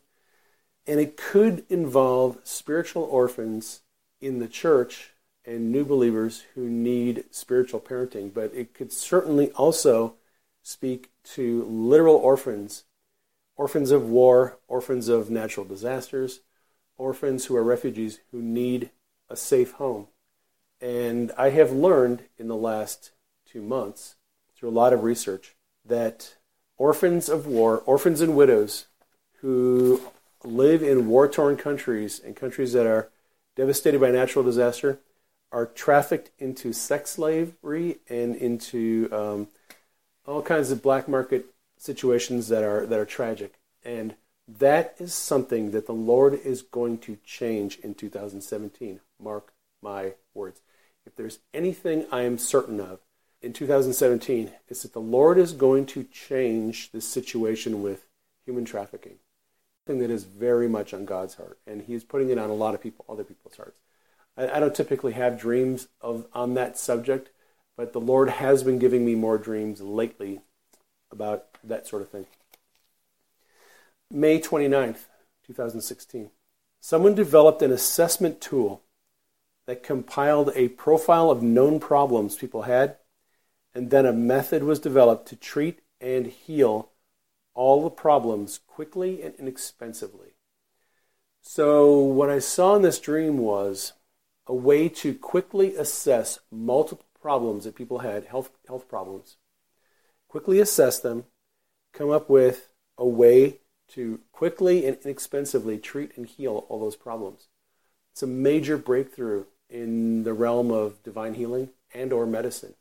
[0.86, 3.82] And it could involve spiritual orphans
[4.20, 5.10] in the church
[5.44, 10.14] and new believers who need spiritual parenting, but it could certainly also
[10.62, 12.84] speak to literal orphans,
[13.56, 16.40] orphans of war, orphans of natural disasters,
[16.96, 18.90] orphans who are refugees who need
[19.28, 20.08] a safe home.
[20.84, 23.12] And I have learned in the last
[23.46, 24.16] two months,
[24.54, 26.34] through a lot of research, that
[26.76, 28.84] orphans of war, orphans and widows
[29.40, 30.02] who
[30.44, 33.08] live in war torn countries and countries that are
[33.56, 34.98] devastated by natural disaster
[35.50, 39.48] are trafficked into sex slavery and into um,
[40.26, 41.46] all kinds of black market
[41.78, 43.54] situations that are, that are tragic.
[43.86, 44.16] And
[44.46, 49.00] that is something that the Lord is going to change in 2017.
[49.18, 50.60] Mark my words.
[51.06, 53.00] If there's anything I am certain of
[53.42, 58.06] in 2017, it's that the Lord is going to change this situation with
[58.46, 59.16] human trafficking.
[59.86, 62.74] Something that is very much on God's heart, and He's putting it on a lot
[62.74, 63.78] of people, other people's hearts.
[64.36, 67.30] I, I don't typically have dreams of on that subject,
[67.76, 70.40] but the Lord has been giving me more dreams lately
[71.10, 72.26] about that sort of thing.
[74.10, 75.06] May 29th,
[75.46, 76.30] 2016.
[76.80, 78.82] Someone developed an assessment tool
[79.66, 82.96] that compiled a profile of known problems people had,
[83.74, 86.90] and then a method was developed to treat and heal
[87.54, 90.34] all the problems quickly and inexpensively.
[91.40, 93.92] So, what I saw in this dream was
[94.46, 99.36] a way to quickly assess multiple problems that people had, health, health problems,
[100.28, 101.24] quickly assess them,
[101.92, 107.48] come up with a way to quickly and inexpensively treat and heal all those problems.
[108.12, 112.74] It's a major breakthrough in the realm of divine healing and or medicine.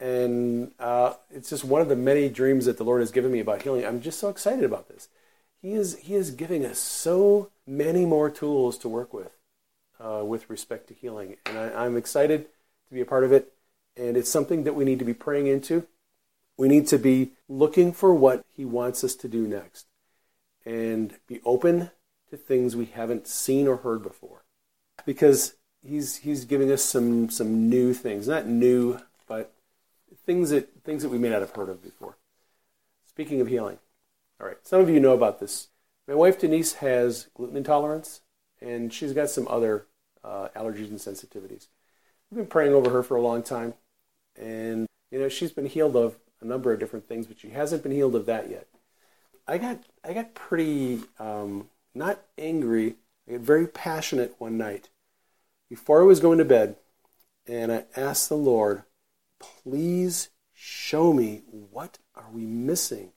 [0.00, 3.40] And uh, it's just one of the many dreams that the Lord has given me
[3.40, 3.84] about healing.
[3.84, 5.08] I'm just so excited about this.
[5.60, 9.32] He is, he is giving us so many more tools to work with
[10.00, 11.36] uh, with respect to healing.
[11.46, 12.46] And I, I'm excited
[12.88, 13.52] to be a part of it.
[13.96, 15.86] And it's something that we need to be praying into.
[16.56, 19.86] We need to be looking for what He wants us to do next
[20.64, 21.90] and be open
[22.30, 24.44] to things we haven't seen or heard before.
[25.04, 28.28] Because He's, he's giving us some, some new things.
[28.28, 29.52] Not new, but
[30.26, 32.16] things that, things that we may not have heard of before.
[33.06, 33.78] Speaking of healing,
[34.40, 35.68] all right, some of you know about this.
[36.06, 38.20] My wife Denise has gluten intolerance,
[38.60, 39.86] and she's got some other
[40.24, 41.66] uh, allergies and sensitivities.
[42.30, 43.74] We've been praying over her for a long time,
[44.36, 47.82] and you know she's been healed of a number of different things, but she hasn't
[47.82, 48.68] been healed of that yet.
[49.46, 52.96] I got I got pretty um, not angry.
[53.26, 54.90] I got very passionate one night
[55.68, 56.76] before I was going to bed,
[57.46, 58.82] and I asked the Lord,
[59.38, 63.12] "Please show me what are we missing."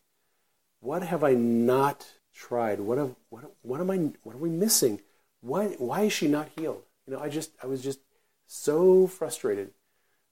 [0.81, 2.81] what have I not tried?
[2.81, 3.97] What have, what, what am I?
[4.23, 4.99] What are we missing?
[5.39, 6.83] Why why is she not healed?
[7.07, 7.99] You know, I just I was just
[8.47, 9.71] so frustrated.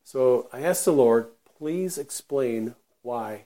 [0.04, 1.28] So I asked the Lord,
[1.58, 3.46] please explain why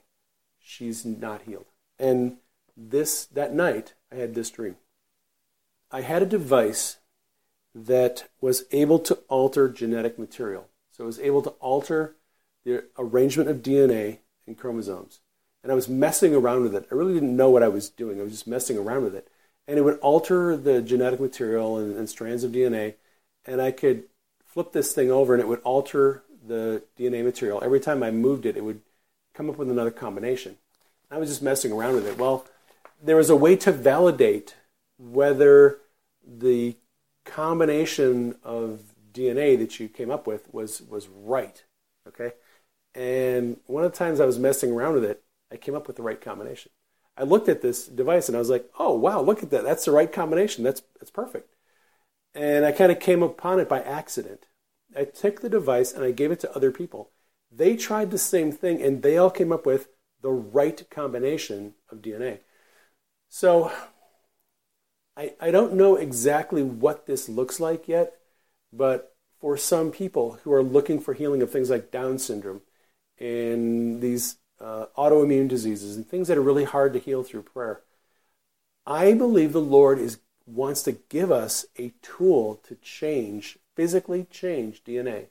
[0.60, 1.66] she's not healed.
[2.00, 2.38] And
[2.76, 4.78] this that night I had this dream.
[5.92, 6.98] I had a device
[7.76, 10.70] that was able to alter genetic material.
[10.92, 12.16] So it was able to alter
[12.64, 15.20] the arrangement of DNA and chromosomes
[15.64, 16.88] and I was messing around with it.
[16.92, 18.20] I really didn't know what I was doing.
[18.20, 19.30] I was just messing around with it.
[19.68, 22.96] And it would alter the genetic material and, and strands of DNA,
[23.46, 24.04] and I could
[24.46, 27.62] flip this thing over and it would alter the DNA material.
[27.64, 28.82] Every time I moved it, it would
[29.34, 30.58] come up with another combination.
[31.10, 32.18] I was just messing around with it.
[32.18, 32.46] Well,
[33.02, 34.56] there was a way to validate
[34.98, 35.80] whether
[36.26, 36.76] the
[37.26, 41.64] combination of DNA that you came up with was was right.
[42.08, 42.34] Okay,
[42.96, 45.96] and one of the times I was messing around with it, I came up with
[45.96, 46.72] the right combination.
[47.18, 49.64] I looked at this device and I was like, oh, wow, look at that.
[49.64, 50.64] That's the right combination.
[50.64, 51.56] That's, that's perfect.
[52.34, 54.48] And I kind of came upon it by accident.
[54.96, 57.12] I took the device and I gave it to other people.
[57.52, 59.90] They tried the same thing and they all came up with
[60.22, 62.40] the right combination of DNA.
[63.30, 63.72] So
[65.16, 68.20] I, I don't know exactly what this looks like yet,
[68.72, 72.62] but for some people who are looking for healing of things like Down syndrome
[73.20, 77.82] and these uh, autoimmune diseases and things that are really hard to heal through prayer.
[78.86, 84.84] I believe the Lord is wants to give us a tool to change, physically change
[84.84, 85.28] DNA,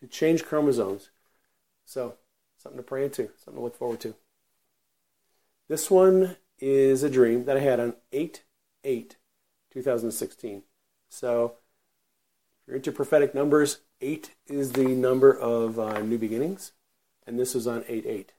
[0.00, 1.10] to change chromosomes.
[1.86, 2.16] So,
[2.58, 4.14] something to pray into, something to look forward to.
[5.68, 8.42] This one is a dream that I had on 8
[8.84, 9.16] 8
[9.72, 10.62] 2016.
[11.08, 16.72] So, if you're into prophetic numbers, 8 is the number of uh, new beginnings,
[17.26, 18.32] and this was on 8 8.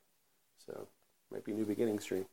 [0.66, 0.88] So,
[1.32, 2.26] might be New Beginnings Dream.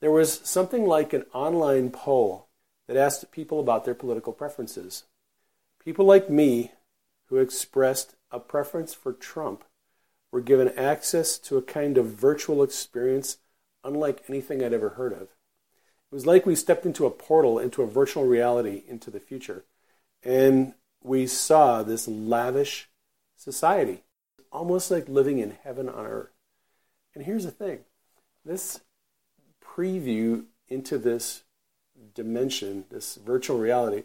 [0.00, 2.48] There was something like an online poll
[2.88, 5.04] that asked people about their political preferences.
[5.82, 6.72] People like me
[7.26, 9.64] who expressed a preference for Trump
[10.32, 13.36] were given access to a kind of virtual experience
[13.84, 15.28] unlike anything I'd ever heard of.
[16.12, 19.64] It was like we stepped into a portal into a virtual reality into the future,
[20.22, 22.90] and we saw this lavish
[23.34, 24.02] society,
[24.52, 26.34] almost like living in heaven on earth.
[27.14, 27.80] And here's the thing
[28.44, 28.82] this
[29.64, 31.44] preview into this
[32.14, 34.04] dimension, this virtual reality,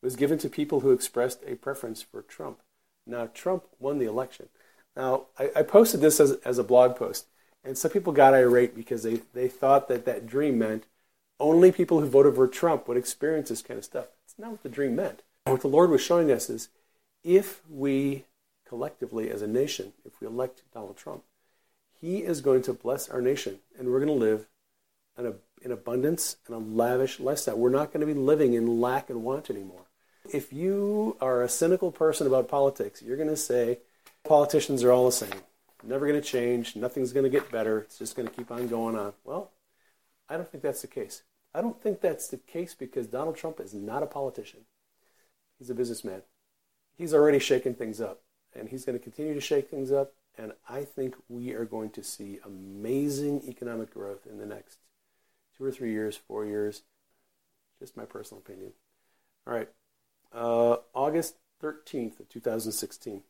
[0.00, 2.60] was given to people who expressed a preference for Trump.
[3.04, 4.48] Now, Trump won the election.
[4.94, 7.26] Now, I, I posted this as, as a blog post,
[7.64, 10.84] and some people got irate because they, they thought that that dream meant
[11.40, 14.06] only people who voted for Trump would experience this kind of stuff.
[14.24, 15.22] It's not what the dream meant.
[15.44, 16.68] What the Lord was showing us is
[17.24, 18.24] if we
[18.66, 21.22] collectively as a nation, if we elect Donald Trump,
[22.00, 24.46] he is going to bless our nation, and we're going to live
[25.18, 25.32] in, a,
[25.62, 27.56] in abundance and a lavish lifestyle.
[27.56, 29.86] We're not going to be living in lack and want anymore.
[30.32, 33.78] If you are a cynical person about politics, you're going to say,
[34.24, 35.42] politicians are all the same.
[35.82, 36.76] Never going to change.
[36.76, 37.80] Nothing's going to get better.
[37.80, 39.14] It's just going to keep on going on.
[39.24, 39.50] Well,
[40.28, 41.22] I don't think that's the case.
[41.54, 44.60] I don't think that's the case because Donald Trump is not a politician.
[45.58, 46.22] He's a businessman.
[46.96, 48.22] He's already shaken things up,
[48.54, 50.12] and he's going to continue to shake things up.
[50.36, 54.78] And I think we are going to see amazing economic growth in the next
[55.56, 56.82] two or three years, four years.
[57.80, 58.72] Just my personal opinion.
[59.46, 59.68] All right.
[60.32, 63.22] Uh, August 13th of 2016.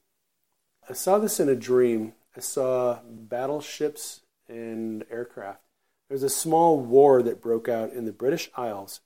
[0.88, 2.14] I saw this in a dream.
[2.36, 5.62] I saw battleships and aircraft.
[6.09, 9.01] There was a small war that broke out in the British Isles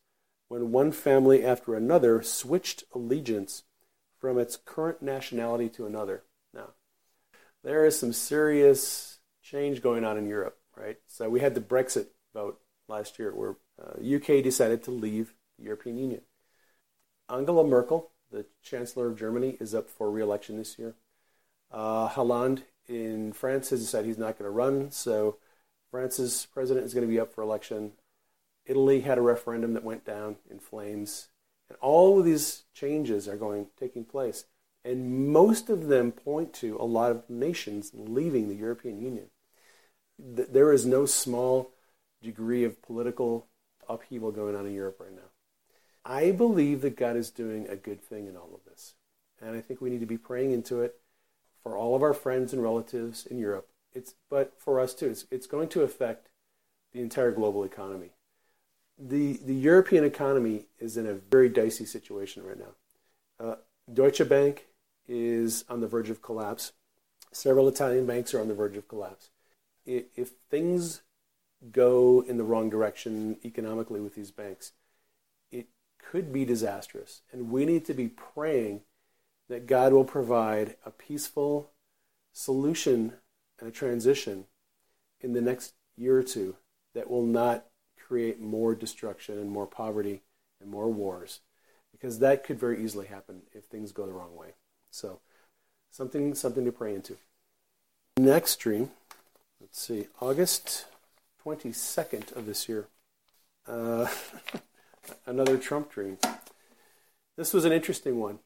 [0.49, 3.65] when one family after another switched allegiance
[4.21, 6.23] from its current nationality to another.
[6.55, 6.75] Now,
[7.65, 10.99] there is some serious change going on in Europe, right?
[11.09, 15.65] So we had the Brexit vote last year where uh, UK decided to leave the
[15.65, 16.21] European Union.
[17.29, 20.95] Angela Merkel, the Chancellor of Germany, is up for re-election this year.
[21.71, 25.39] Uh, Hollande in France has decided he's not going to run, so
[25.93, 27.93] France's president is going to be up for election.
[28.65, 31.29] Italy had a referendum that went down in flames.
[31.69, 34.47] And all of these changes are going taking place.
[34.87, 39.27] And most of them point to a lot of nations leaving the European Union.
[40.19, 41.73] There is no small
[42.23, 43.47] degree of political
[43.87, 45.31] upheaval going on in Europe right now.
[46.07, 48.95] I believe that God is doing a good thing in all of this.
[49.43, 50.99] And I think we need to be praying into it
[51.63, 53.69] for all of our friends and relatives in Europe.
[53.95, 56.29] It's, but for us too, it's, it's going to affect
[56.93, 58.11] the entire global economy.
[58.99, 63.45] The, the European economy is in a very dicey situation right now.
[63.45, 63.57] Uh,
[63.93, 64.67] Deutsche Bank
[65.09, 66.73] is on the verge of collapse.
[67.33, 69.31] Several Italian banks are on the verge of collapse.
[69.85, 71.03] If things
[71.73, 74.73] go in the wrong direction economically with these banks,
[75.51, 75.67] it
[75.99, 77.23] could be disastrous.
[77.33, 78.83] And we need to be praying
[79.49, 81.73] that God will provide a peaceful
[82.33, 83.15] solution
[83.67, 84.47] a transition
[85.21, 86.57] in the next year or two
[86.95, 87.67] that will not
[87.99, 90.23] create more destruction and more poverty
[90.61, 91.41] and more wars
[91.93, 94.55] because that could very easily happen if things go the wrong way.
[94.91, 95.21] So,
[95.91, 97.17] something something to pray into.
[98.17, 98.91] Next dream,
[99.61, 100.87] let's see, August
[101.45, 102.89] 22nd of this year.
[103.67, 104.09] Uh,
[105.27, 106.19] another Trump dream.
[107.37, 108.41] This was an interesting one,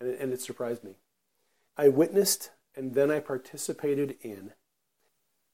[0.00, 0.92] and it, and it surprised me.
[1.76, 4.52] I witnessed and then I participated in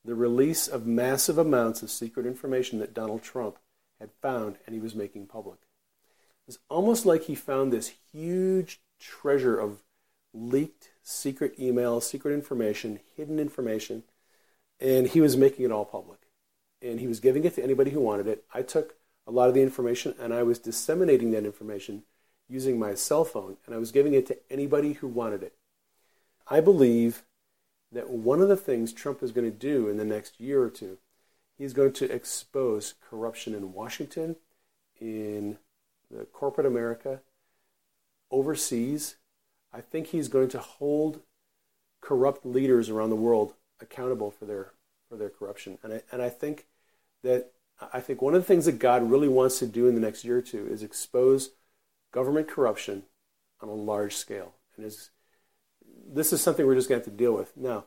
[0.05, 3.59] the release of massive amounts of secret information that Donald Trump
[4.01, 5.59] had found and he was making public.
[6.47, 9.83] It's almost like he found this huge treasure of
[10.33, 14.05] leaked secret emails, secret information, hidden information,
[14.81, 16.21] and he was making it all public.
[16.81, 18.45] And he was giving it to anybody who wanted it.
[18.55, 18.95] I took
[19.27, 22.05] a lot of the information and I was disseminating that information
[22.49, 25.55] using my cell phone, and I was giving it to anybody who wanted it.
[26.49, 27.25] I believe
[27.93, 30.71] that one of the things Trump is going to do in the next year or
[30.71, 30.99] two,
[31.57, 34.37] he's going to expose corruption in Washington,
[35.01, 35.59] in
[36.11, 37.21] the corporate America,
[38.31, 39.17] overseas.
[39.73, 41.21] I think he's going to hold
[42.01, 44.73] corrupt leaders around the world accountable for their
[45.09, 45.79] for their corruption.
[45.83, 46.67] And I, and I think
[47.23, 47.53] that
[47.93, 50.25] I think one of the things that God really wants to do in the next
[50.25, 51.51] year or two is expose
[52.13, 53.05] government corruption
[53.61, 54.55] on a large scale.
[54.77, 55.11] And is
[56.13, 57.57] this is something we're just going to have to deal with.
[57.57, 57.85] Now,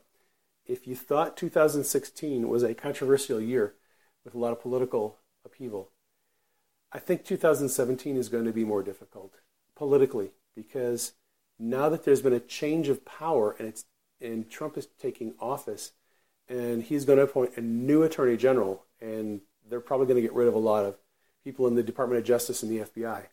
[0.65, 3.73] if you thought 2016 was a controversial year
[4.23, 5.89] with a lot of political upheaval,
[6.91, 9.35] I think 2017 is going to be more difficult
[9.75, 11.13] politically because
[11.57, 13.85] now that there's been a change of power and it's
[14.19, 15.93] and Trump is taking office
[16.47, 20.33] and he's going to appoint a new attorney general and they're probably going to get
[20.33, 20.97] rid of a lot of
[21.43, 23.25] people in the Department of Justice and the FBI.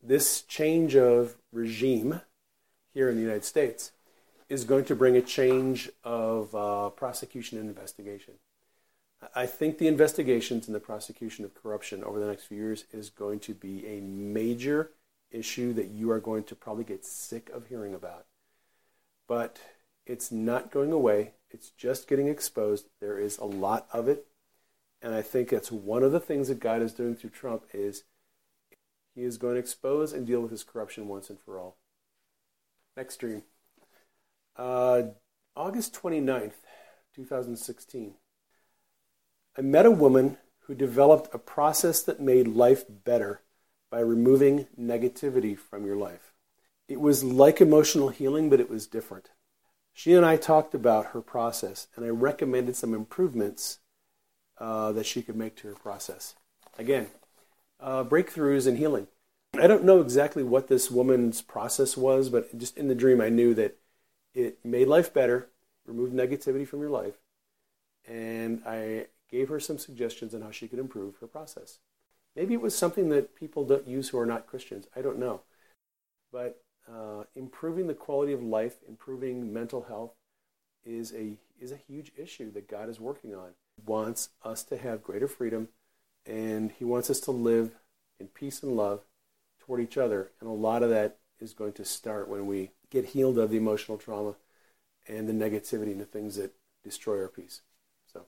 [0.00, 2.20] This change of regime
[2.94, 3.90] here in the United States
[4.48, 8.34] is going to bring a change of uh, prosecution and investigation.
[9.34, 13.10] I think the investigations and the prosecution of corruption over the next few years is
[13.10, 14.90] going to be a major
[15.30, 18.26] issue that you are going to probably get sick of hearing about.
[19.26, 19.58] But
[20.04, 21.32] it's not going away.
[21.50, 22.86] It's just getting exposed.
[23.00, 24.26] There is a lot of it.
[25.02, 28.04] And I think that's one of the things that God is doing through Trump is
[29.14, 31.76] he is going to expose and deal with his corruption once and for all.
[32.96, 33.42] Next dream.
[34.56, 35.02] Uh,
[35.54, 36.52] August 29th,
[37.14, 38.14] 2016.
[39.56, 43.42] I met a woman who developed a process that made life better
[43.90, 46.32] by removing negativity from your life.
[46.88, 49.30] It was like emotional healing, but it was different.
[49.92, 53.78] She and I talked about her process, and I recommended some improvements
[54.58, 56.34] uh, that she could make to her process.
[56.78, 57.08] Again,
[57.80, 59.06] uh, breakthroughs in healing.
[59.54, 63.28] I don't know exactly what this woman's process was, but just in the dream, I
[63.30, 63.78] knew that
[64.36, 65.48] it made life better.
[65.86, 67.14] removed negativity from your life.
[68.06, 71.78] And I gave her some suggestions on how she could improve her process.
[72.34, 74.86] Maybe it was something that people don't use who are not Christians.
[74.94, 75.40] I don't know.
[76.30, 76.60] But
[76.92, 80.12] uh, improving the quality of life, improving mental health,
[80.84, 83.52] is a is a huge issue that God is working on.
[83.76, 85.68] He wants us to have greater freedom,
[86.26, 87.72] and He wants us to live
[88.20, 89.00] in peace and love
[89.58, 90.30] toward each other.
[90.40, 93.56] And a lot of that is going to start when we get healed of the
[93.56, 94.36] emotional trauma
[95.08, 97.62] and the negativity and the things that destroy our peace.
[98.12, 98.26] So,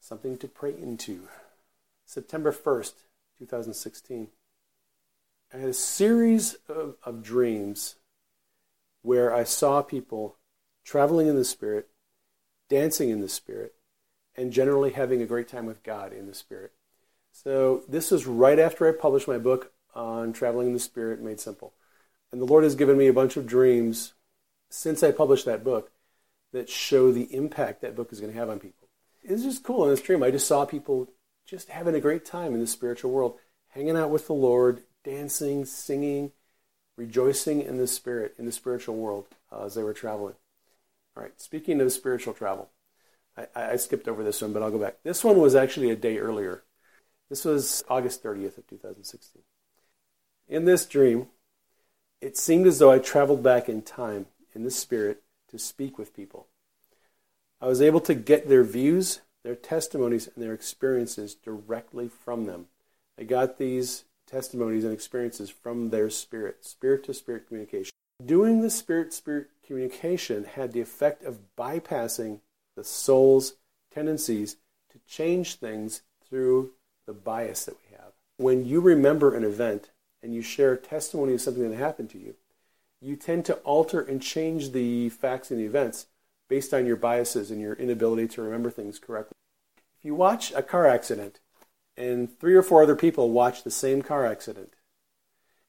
[0.00, 1.28] something to pray into.
[2.04, 2.92] September 1st,
[3.38, 4.28] 2016.
[5.52, 7.96] I had a series of, of dreams
[9.02, 10.36] where I saw people
[10.84, 11.88] traveling in the Spirit,
[12.68, 13.74] dancing in the Spirit,
[14.36, 16.72] and generally having a great time with God in the Spirit.
[17.32, 21.40] So this was right after I published my book on traveling in the Spirit made
[21.40, 21.72] simple.
[22.32, 24.14] And the Lord has given me a bunch of dreams
[24.70, 25.90] since I published that book
[26.52, 28.88] that show the impact that book is going to have on people.
[29.22, 30.22] It's just cool in this dream.
[30.22, 31.08] I just saw people
[31.46, 35.64] just having a great time in the spiritual world, hanging out with the Lord, dancing,
[35.64, 36.32] singing,
[36.96, 40.34] rejoicing in the spirit, in the spiritual world uh, as they were traveling.
[41.16, 42.70] All right, speaking of spiritual travel,
[43.36, 44.98] I, I skipped over this one, but I'll go back.
[45.02, 46.62] This one was actually a day earlier.
[47.28, 49.42] This was August 30th of 2016.
[50.48, 51.28] In this dream,
[52.20, 56.14] it seemed as though I traveled back in time in the spirit to speak with
[56.14, 56.48] people.
[57.60, 62.66] I was able to get their views, their testimonies, and their experiences directly from them.
[63.18, 67.92] I got these testimonies and experiences from their spirit, spirit to spirit communication.
[68.24, 72.40] Doing the spirit spirit communication had the effect of bypassing
[72.74, 73.54] the soul's
[73.92, 74.56] tendencies
[74.90, 76.72] to change things through
[77.06, 78.12] the bias that we have.
[78.38, 79.90] When you remember an event
[80.26, 82.34] and you share testimony of something that happened to you,
[83.00, 86.06] you tend to alter and change the facts and the events
[86.48, 89.36] based on your biases and your inability to remember things correctly.
[89.96, 91.38] If you watch a car accident
[91.96, 94.74] and three or four other people watch the same car accident,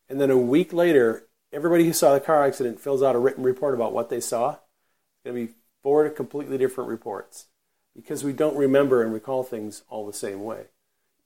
[0.10, 3.44] and then a week later, everybody who saw the car accident fills out a written
[3.44, 7.46] report about what they saw, it's going to be four completely different reports
[7.96, 10.64] because we don't remember and recall things all the same way.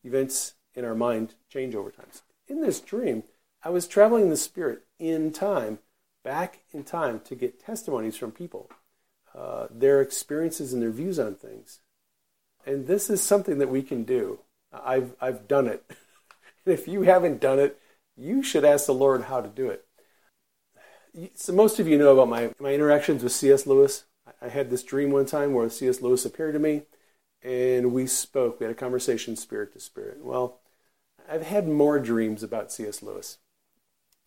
[0.04, 2.08] Events in our mind change over time.
[2.48, 3.24] In this dream,
[3.64, 5.80] I was traveling in the spirit in time,
[6.24, 8.70] back in time, to get testimonies from people,
[9.36, 11.80] uh, their experiences and their views on things.
[12.66, 14.40] And this is something that we can do.
[14.72, 15.84] I've, I've done it.
[16.66, 17.80] if you haven't done it,
[18.16, 19.86] you should ask the Lord how to do it.
[21.36, 23.68] So most of you know about my, my interactions with C.S.
[23.68, 24.06] Lewis.
[24.42, 26.02] I had this dream one time where C.S.
[26.02, 26.84] Lewis appeared to me
[27.44, 28.60] and we spoke.
[28.60, 30.24] We had a conversation spirit to spirit.
[30.24, 30.61] Well,
[31.32, 33.02] I've had more dreams about C.S.
[33.02, 33.38] Lewis.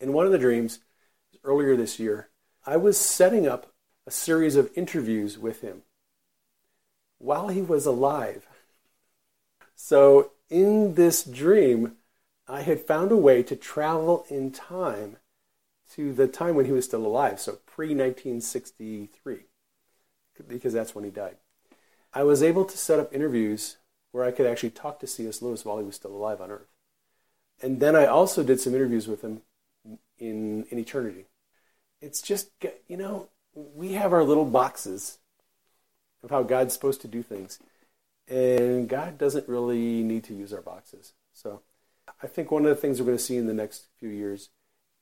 [0.00, 0.78] In one of the dreams,
[1.44, 2.30] earlier this year,
[2.64, 3.74] I was setting up
[4.06, 5.82] a series of interviews with him
[7.18, 8.46] while he was alive.
[9.76, 11.96] So, in this dream,
[12.48, 15.18] I had found a way to travel in time
[15.92, 19.40] to the time when he was still alive, so pre 1963,
[20.48, 21.36] because that's when he died.
[22.14, 23.76] I was able to set up interviews
[24.10, 25.42] where I could actually talk to C.S.
[25.42, 26.73] Lewis while he was still alive on Earth.
[27.62, 29.42] And then I also did some interviews with him
[30.18, 31.26] in, in eternity.
[32.00, 32.50] It's just,
[32.88, 35.18] you know, we have our little boxes
[36.22, 37.58] of how God's supposed to do things.
[38.28, 41.12] And God doesn't really need to use our boxes.
[41.32, 41.60] So
[42.22, 44.50] I think one of the things we're going to see in the next few years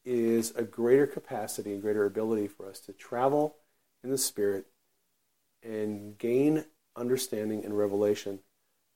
[0.04, 3.56] is a greater capacity and greater ability for us to travel
[4.02, 4.66] in the Spirit
[5.62, 6.64] and gain
[6.96, 8.40] understanding and revelation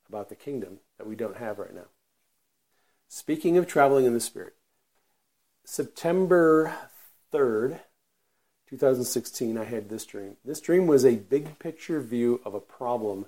[0.09, 1.87] about the kingdom that we don't have right now.
[3.09, 4.55] Speaking of traveling in the Spirit,
[5.65, 6.75] September
[7.33, 7.81] 3rd,
[8.69, 10.37] 2016, I had this dream.
[10.45, 13.27] This dream was a big picture view of a problem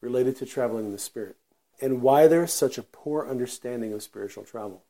[0.00, 1.36] related to traveling in the Spirit
[1.80, 4.84] and why there's such a poor understanding of spiritual travel.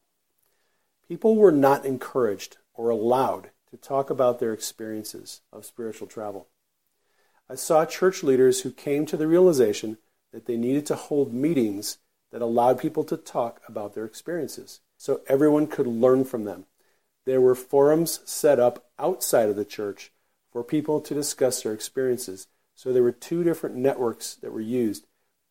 [1.06, 6.48] People were not encouraged or allowed to talk about their experiences of spiritual travel.
[7.50, 9.98] I saw church leaders who came to the realization
[10.32, 11.98] that they needed to hold meetings
[12.32, 16.66] that allowed people to talk about their experiences so everyone could learn from them.
[17.24, 20.12] There were forums set up outside of the church
[20.50, 22.46] for people to discuss their experiences.
[22.74, 25.06] So there were two different networks that were used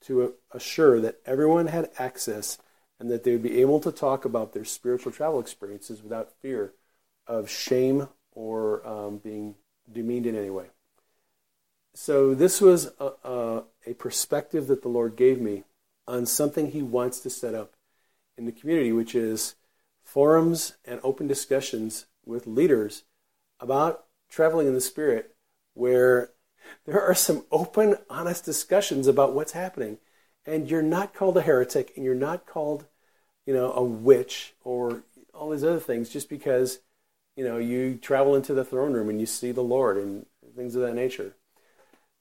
[0.06, 2.58] to assure that everyone had access
[3.00, 6.74] and that they would be able to talk about their spiritual travel experiences without fear
[7.28, 9.56] of shame or um, being
[9.92, 10.68] demeaned in any way.
[11.94, 15.64] So, this was a, a, a, perspective that the Lord gave me
[16.08, 17.74] on something He wants to set up
[18.38, 19.56] in the community, which is
[20.04, 23.04] forums and open discussions with leaders
[23.60, 25.36] about traveling in the Spirit,
[25.74, 26.32] where
[26.86, 29.98] there are some open, honest discussions about what's happening.
[30.46, 32.86] And you're not called a heretic and you're not called,
[33.46, 35.04] you know, a witch or
[35.34, 36.80] all these other things just because,
[37.36, 40.26] you know, you travel into the throne room and you see the Lord and
[40.56, 41.36] things of that nature.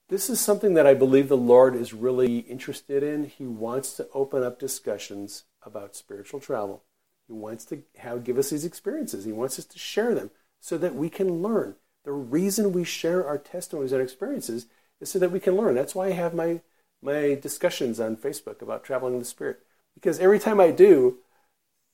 [0.09, 3.25] This is something that I believe the Lord is really interested in.
[3.25, 6.85] He wants to open up discussions about spiritual travel.
[7.27, 9.25] He wants to have, give us these experiences.
[9.25, 10.31] He wants us to share them
[10.61, 11.77] so that we can learn.
[12.05, 14.67] The reason we share our testimonies and experiences
[15.01, 15.75] is so that we can learn.
[15.75, 16.61] That's why I have my,
[17.01, 19.61] my discussions on Facebook about traveling in the Spirit.
[19.95, 21.19] Because every time I do,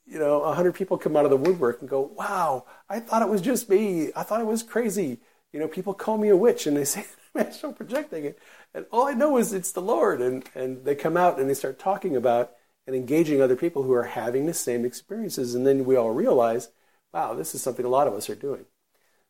[0.04, 3.22] you know, a hundred people come out of the woodwork and go, "Wow, I thought
[3.22, 4.10] it was just me.
[4.16, 5.20] I thought it was crazy."
[5.52, 7.04] You know, people call me a witch and they say
[7.34, 8.38] I'm astral projecting it,
[8.74, 10.20] and all I know is it's the Lord.
[10.20, 12.52] And and they come out and they start talking about
[12.86, 16.70] and engaging other people who are having the same experiences, and then we all realize,
[17.12, 18.64] wow, this is something a lot of us are doing.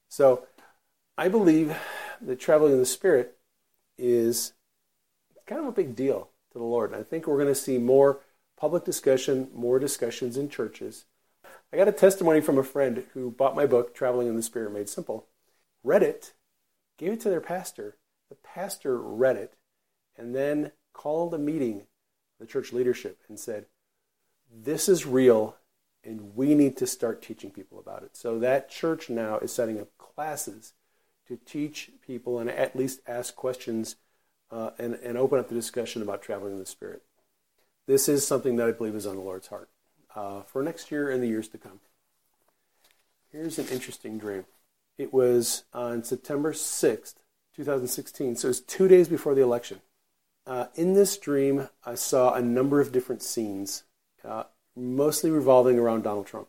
[0.08, 0.46] So
[1.18, 1.76] I believe
[2.20, 3.36] that traveling in the Spirit
[3.98, 4.54] is
[5.46, 6.92] kind of a big deal to the Lord.
[6.92, 8.20] And I think we're going to see more
[8.58, 11.06] public discussion, more discussions in churches.
[11.72, 14.72] I got a testimony from a friend who bought my book, Traveling in the Spirit
[14.72, 15.26] Made Simple,
[15.82, 16.32] read it,
[17.00, 17.96] gave it to their pastor.
[18.28, 19.54] The pastor read it,
[20.16, 21.86] and then called a meeting,
[22.38, 23.66] the church leadership, and said,
[24.52, 25.56] This is real,
[26.04, 28.16] and we need to start teaching people about it.
[28.16, 30.74] So that church now is setting up classes
[31.26, 33.96] to teach people and at least ask questions
[34.50, 37.02] uh, and, and open up the discussion about traveling in the Spirit.
[37.86, 39.70] This is something that I believe is on the Lord's heart
[40.14, 41.80] uh, for next year and the years to come.
[43.32, 44.44] Here's an interesting dream.
[45.00, 47.14] It was on September 6th,
[47.56, 49.80] 2016, so it was two days before the election.
[50.46, 53.84] Uh, in this dream, I saw a number of different scenes,
[54.22, 54.42] uh,
[54.76, 56.48] mostly revolving around Donald Trump.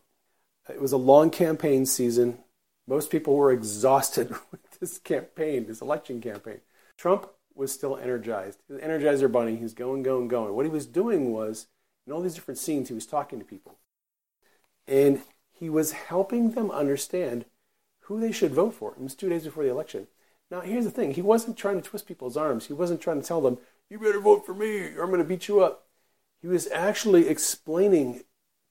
[0.68, 2.40] It was a long campaign season.
[2.86, 6.60] Most people were exhausted with this campaign, this election campaign.
[6.98, 8.60] Trump was still energized.
[8.68, 9.56] He was Energizer Bunny.
[9.56, 10.54] He was going, going, going.
[10.54, 11.68] What he was doing was,
[12.06, 13.78] in all these different scenes, he was talking to people.
[14.86, 15.22] And
[15.54, 17.46] he was helping them understand
[18.02, 18.92] who they should vote for.
[18.92, 20.08] It was two days before the election.
[20.50, 23.28] Now, here's the thing he wasn't trying to twist people's arms, he wasn't trying to
[23.28, 23.58] tell them,
[23.90, 25.88] you better vote for me or I'm going to beat you up.
[26.42, 28.24] He was actually explaining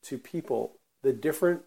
[0.03, 1.63] to people the different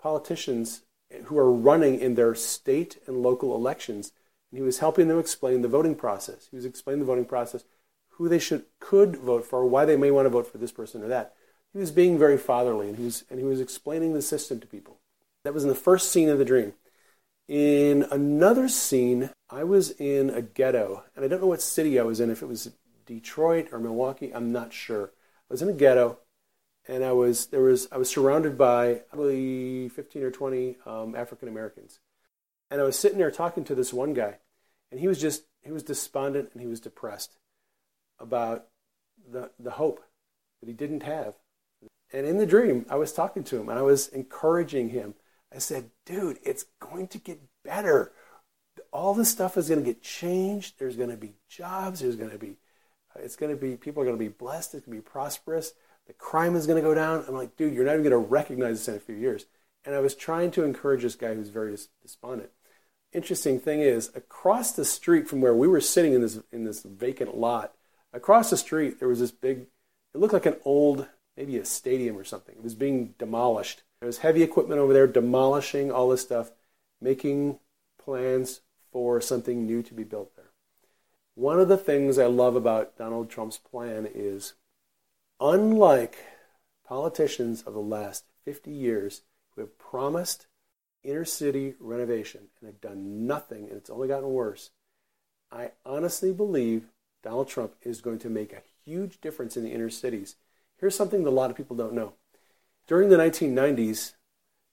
[0.00, 0.82] politicians
[1.24, 4.12] who are running in their state and local elections.
[4.50, 6.48] And he was helping them explain the voting process.
[6.50, 7.64] He was explaining the voting process,
[8.10, 11.02] who they should could vote for, why they may want to vote for this person
[11.02, 11.34] or that.
[11.72, 14.66] He was being very fatherly, and he was and he was explaining the system to
[14.66, 14.98] people.
[15.44, 16.74] That was in the first scene of the dream.
[17.50, 22.04] In another scene, I was in a ghetto, and I don't know what city I
[22.04, 22.30] was in.
[22.30, 22.70] If it was
[23.06, 25.06] Detroit or Milwaukee, I'm not sure.
[25.50, 26.20] I was in a ghetto
[26.88, 31.48] and I was there was I was surrounded by probably 15 or 20 um, African
[31.48, 32.00] Americans,
[32.70, 34.38] and I was sitting there talking to this one guy,
[34.90, 37.36] and he was just he was despondent and he was depressed
[38.18, 38.66] about
[39.30, 40.04] the the hope
[40.60, 41.34] that he didn't have.
[42.12, 45.14] And in the dream, I was talking to him and I was encouraging him.
[45.54, 48.12] I said, "Dude, it's going to get better.
[48.92, 50.78] All this stuff is going to get changed.
[50.78, 52.00] There's going to be jobs.
[52.00, 52.56] There's going to be
[53.16, 54.74] it's going to be people are going to be blessed.
[54.74, 55.72] It's going to be prosperous."
[56.06, 57.24] The crime is going to go down.
[57.28, 59.46] I'm like, dude, you're not even going to recognize this in a few years.
[59.84, 62.50] And I was trying to encourage this guy who's very despondent.
[63.12, 66.82] Interesting thing is, across the street from where we were sitting in this in this
[66.82, 67.74] vacant lot,
[68.12, 69.66] across the street there was this big.
[70.14, 72.56] It looked like an old, maybe a stadium or something.
[72.56, 73.82] It was being demolished.
[74.00, 76.52] There was heavy equipment over there demolishing all this stuff,
[77.00, 77.58] making
[78.02, 80.52] plans for something new to be built there.
[81.34, 84.54] One of the things I love about Donald Trump's plan is
[85.38, 86.16] unlike
[86.86, 90.46] politicians of the last 50 years who have promised
[91.02, 94.70] inner city renovation and have done nothing and it's only gotten worse,
[95.52, 96.88] I honestly believe
[97.22, 100.36] Donald Trump is going to make a huge difference in the inner cities.
[100.78, 102.14] Here's something that a lot of people don't know.
[102.90, 104.14] During the 1990s,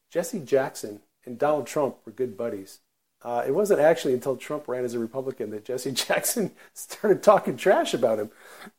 [0.10, 2.80] Jesse Jackson and Donald Trump were good buddies.
[3.22, 7.56] Uh, it wasn't actually until Trump ran as a Republican that Jesse Jackson started talking
[7.56, 8.32] trash about him.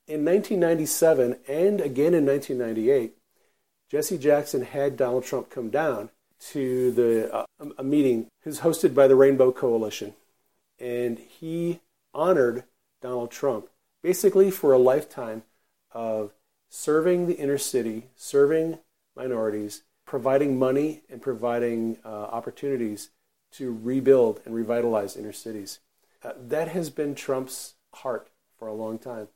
[0.09, 3.15] In 1997 and again in 1998,
[3.89, 6.11] Jesse Jackson had Donald Trump come down
[6.51, 7.47] to the uh,
[7.79, 10.15] a meeting was hosted by the Rainbow Coalition,
[10.81, 11.79] and he
[12.13, 12.65] honored
[13.01, 13.69] Donald Trump
[14.03, 15.45] basically for a lifetime
[15.93, 16.33] of
[16.69, 18.81] serving the inner city, serving
[19.19, 23.11] minorities, providing money and providing uh, opportunities
[23.53, 25.81] to rebuild and revitalize inner cities.
[26.23, 29.29] Uh, that has been Trump's heart for a long time.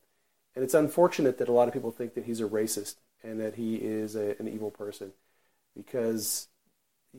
[0.55, 3.55] And it's unfortunate that a lot of people think that he's a racist and that
[3.55, 5.12] he is a, an evil person
[5.76, 6.49] because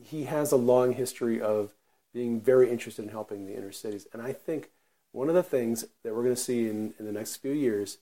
[0.00, 1.74] he has a long history of
[2.12, 4.06] being very interested in helping the inner cities.
[4.12, 4.70] And I think
[5.12, 7.98] one of the things that we're going to see in, in the next few years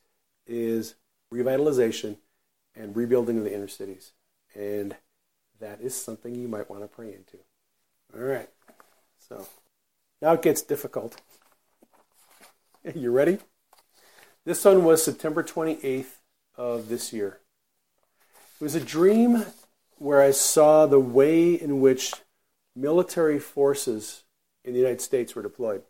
[0.46, 0.94] is
[1.32, 2.16] revitalization
[2.74, 4.12] and rebuilding of the inner cities.
[4.54, 4.96] And
[5.60, 7.38] that is something you might want to pray into.
[8.14, 8.48] All right.
[9.18, 9.46] So
[10.20, 11.20] now it gets difficult.
[12.96, 13.38] You ready?
[14.44, 16.16] This one was September 28th
[16.56, 17.38] of this year.
[18.60, 19.44] It was a dream
[19.98, 22.12] where I saw the way in which
[22.74, 24.24] military forces
[24.64, 25.82] in the United States were deployed.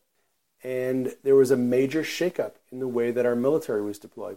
[0.62, 4.36] And there was a major shakeup in the way that our military was deployed.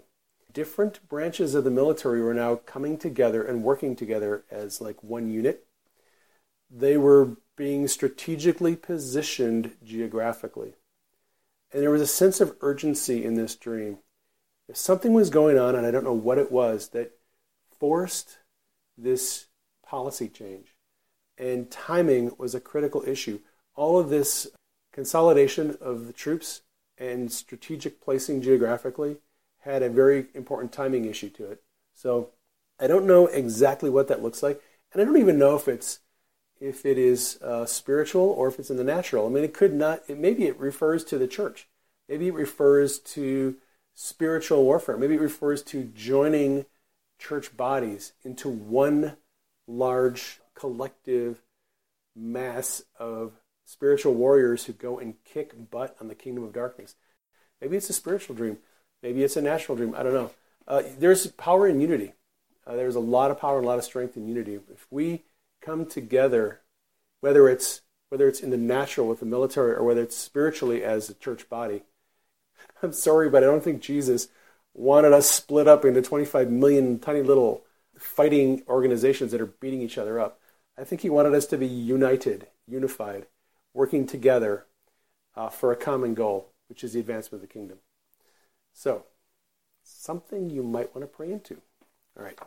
[0.56, 5.30] Different branches of the military were now coming together and working together as like one
[5.30, 5.68] unit.
[6.72, 10.76] They were being strategically positioned geographically.
[11.74, 13.98] And there was a sense of urgency in this dream.
[14.70, 17.12] If something was going on, and I don't know what it was, that
[17.78, 18.38] forced
[18.98, 19.48] this
[19.86, 20.74] policy change.
[21.38, 23.42] And timing was a critical issue.
[23.76, 24.48] All of this
[24.94, 26.62] consolidation of the troops
[26.98, 29.18] and strategic placing geographically
[29.66, 31.62] had a very important timing issue to it.
[31.94, 32.30] So
[32.80, 34.62] I don't know exactly what that looks like,
[34.94, 36.00] and I don't even know if it's
[36.60, 39.26] if it is uh, spiritual or if it's in the natural.
[39.26, 40.04] I mean, it could not.
[40.08, 41.68] It, maybe it refers to the church.
[42.08, 43.56] Maybe it refers to
[43.94, 44.98] spiritual warfare.
[44.98, 46.66] Maybe it refers to joining
[47.18, 49.18] church bodies into one
[49.68, 51.42] large collective
[52.16, 53.34] mass of
[53.66, 56.96] spiritual warriors who go and kick butt on the kingdom of darkness.
[57.60, 58.60] Maybe it's a spiritual dream.
[59.06, 59.94] Maybe it's a natural dream.
[59.96, 60.32] I don't know.
[60.68, 62.14] Uh, there's power in unity.
[62.66, 64.56] Uh, there's a lot of power and a lot of strength in unity.
[64.56, 65.26] If we
[65.62, 66.62] come together,
[67.22, 71.08] whether it's whether it's in the natural with the military or whether it's spiritually as
[71.08, 71.84] a church body,
[72.82, 74.28] I'm sorry, but I don't think Jesus
[74.74, 77.64] wanted us split up into 25 million tiny little
[77.96, 80.40] fighting organizations that are beating each other up.
[80.80, 83.28] I think he wanted us to be united, unified,
[83.72, 84.66] working together
[85.36, 87.78] uh, for a common goal, which is the advancement of the kingdom.
[88.76, 89.06] So,
[89.84, 91.56] something you might want to pray into.
[92.18, 92.38] All right.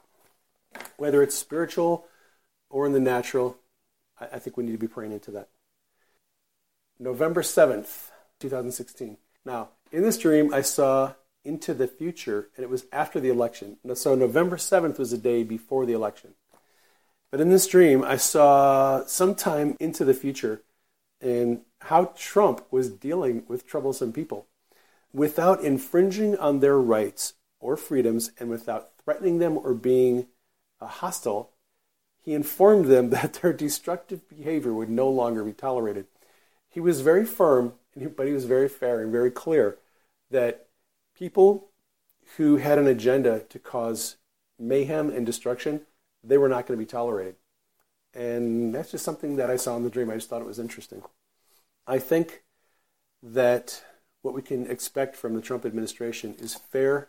[0.98, 2.04] Whether it's spiritual
[2.68, 3.56] or in the natural,
[4.20, 5.48] I, I think we need to be praying into that.
[7.00, 8.10] November 7th,
[8.40, 9.16] 2016.
[9.46, 11.14] Now, in this dream, I saw
[11.44, 13.78] into the future, and it was after the election.
[13.94, 16.34] So November 7th was the day before the election.
[17.30, 20.62] But in this dream, I saw sometime into the future
[21.22, 24.47] and how Trump was dealing with troublesome people
[25.12, 30.26] without infringing on their rights or freedoms and without threatening them or being
[30.80, 31.50] uh, hostile.
[32.20, 36.06] He informed them that their destructive behavior would no longer be tolerated.
[36.68, 37.74] He was very firm,
[38.16, 39.78] but he was very fair and very clear
[40.30, 40.66] that
[41.16, 41.68] people
[42.36, 44.16] who had an agenda to cause
[44.58, 45.80] mayhem and destruction,
[46.22, 47.36] they were not going to be tolerated.
[48.12, 50.10] And that's just something that I saw in the dream.
[50.10, 51.02] I just thought it was interesting.
[51.86, 52.42] I think
[53.22, 53.82] that
[54.22, 57.08] what we can expect from the Trump administration is fair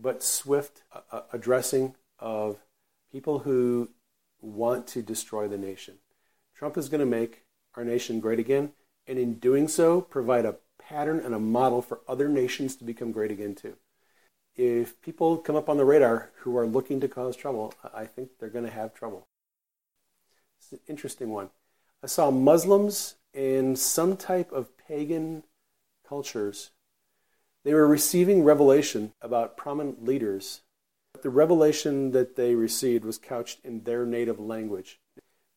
[0.00, 2.58] but swift uh, uh addressing of
[3.10, 3.88] people who
[4.40, 5.98] want to destroy the nation.
[6.54, 8.72] Trump is going to make our nation great again,
[9.06, 13.12] and in doing so, provide a pattern and a model for other nations to become
[13.12, 13.76] great again too.
[14.56, 18.30] If people come up on the radar who are looking to cause trouble, I think
[18.38, 19.28] they're going to have trouble.
[20.58, 21.50] It's an interesting one.
[22.02, 25.44] I saw Muslims and some type of pagan
[26.08, 26.70] cultures.
[27.64, 30.62] They were receiving revelation about prominent leaders.
[31.12, 35.00] But the revelation that they received was couched in their native language.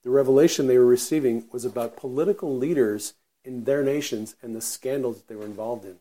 [0.04, 5.18] The revelation they were receiving was about political leaders in their nations and the scandals
[5.18, 5.98] that they were involved in.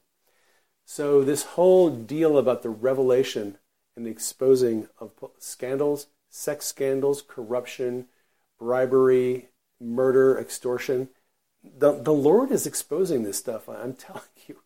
[0.85, 3.59] So, this whole deal about the revelation
[3.97, 8.07] and the exposing of scandals, sex scandals, corruption,
[8.59, 11.09] bribery, murder, extortion,
[11.63, 13.69] the, the Lord is exposing this stuff.
[13.69, 14.59] I'm telling you,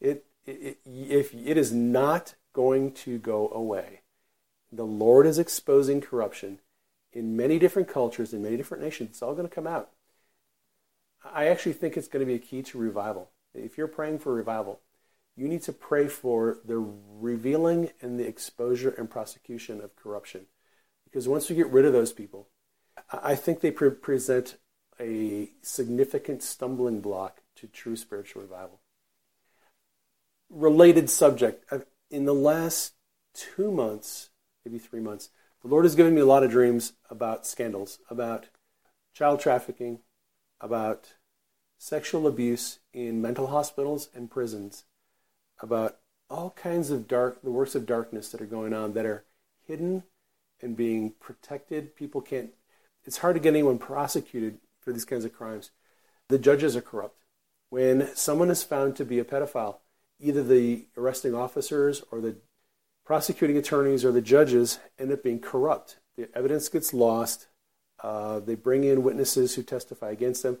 [0.00, 4.00] it, it, if it is not going to go away.
[4.70, 6.60] The Lord is exposing corruption
[7.12, 9.10] in many different cultures, in many different nations.
[9.10, 9.90] It's all going to come out.
[11.24, 13.30] I actually think it's going to be a key to revival.
[13.54, 14.80] If you're praying for revival,
[15.36, 20.46] you need to pray for the revealing and the exposure and prosecution of corruption.
[21.04, 22.48] Because once we get rid of those people,
[23.12, 24.56] I think they pre- present
[25.02, 28.80] a significant stumbling block to true spiritual revival.
[30.48, 31.64] Related subject.
[31.72, 31.80] Uh,
[32.10, 32.92] in the last
[33.34, 34.30] two months,
[34.64, 35.30] maybe three months,
[35.62, 38.46] the Lord has given me a lot of dreams about scandals, about
[39.14, 40.00] child trafficking,
[40.60, 41.14] about
[41.78, 44.84] sexual abuse in mental hospitals and prisons,
[45.60, 45.98] about
[46.30, 49.24] all kinds of dark, the works of darkness that are going on that are
[49.66, 50.04] hidden
[50.60, 51.96] and being protected.
[51.96, 52.50] People can't,
[53.04, 55.70] it's hard to get anyone prosecuted for these kinds of crimes.
[56.28, 57.18] The judges are corrupt.
[57.70, 59.78] when someone is found to be a pedophile,
[60.20, 62.36] either the arresting officers or the
[63.02, 65.98] prosecuting attorneys or the judges end up being corrupt.
[66.18, 67.48] The evidence gets lost.
[68.02, 70.58] Uh, they bring in witnesses who testify against them.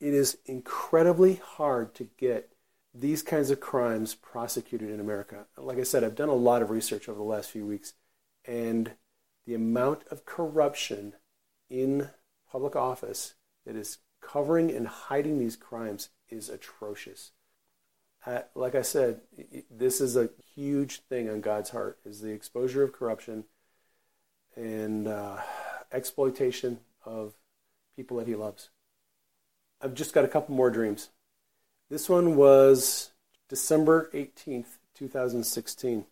[0.00, 2.50] It is incredibly hard to get
[2.94, 5.46] these kinds of crimes prosecuted in America.
[5.56, 7.94] Like I said, I've done a lot of research over the last few weeks,
[8.44, 8.92] and
[9.46, 11.14] the amount of corruption
[11.68, 12.10] in
[12.48, 13.34] public office
[13.66, 17.32] that is covering and hiding these crimes is atrocious.
[18.24, 19.20] Uh, like I said,
[19.70, 23.44] this is a huge thing on God's heart: is the exposure of corruption
[24.54, 25.38] and uh,
[25.90, 27.34] exploitation of
[27.96, 28.70] people that He loves.
[29.80, 31.08] I've just got a couple more dreams.
[31.90, 33.10] This one was
[33.48, 36.06] December 18th, 2016.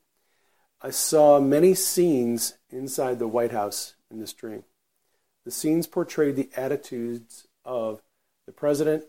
[0.82, 4.64] I saw many scenes inside the White House in this dream.
[5.44, 8.02] The scenes portrayed the attitudes of
[8.46, 9.04] the president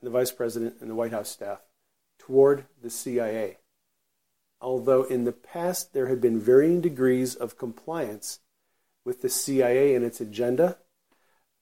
[0.00, 1.60] and the vice president and the White House staff
[2.18, 3.58] toward the CIA.
[4.60, 8.40] Although in the past there had been varying degrees of compliance
[9.04, 10.78] with the CIA and its agenda,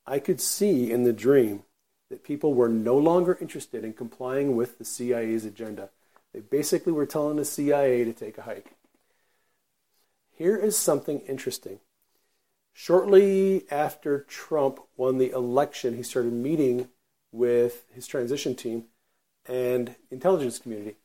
[0.06, 1.64] I could see in the dream
[2.10, 5.90] that people were no longer interested in complying with the CIA's agenda.
[6.32, 8.74] They basically were telling the CIA to take a hike.
[10.36, 11.80] Here is something interesting.
[12.72, 16.88] Shortly after Trump won the election, he started meeting
[17.30, 18.84] with his transition team
[19.46, 20.96] and intelligence community.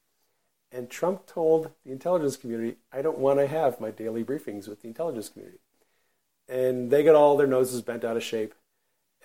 [0.71, 4.81] And Trump told the intelligence community, I don't want to have my daily briefings with
[4.81, 5.59] the intelligence community.
[6.47, 8.53] And they got all their noses bent out of shape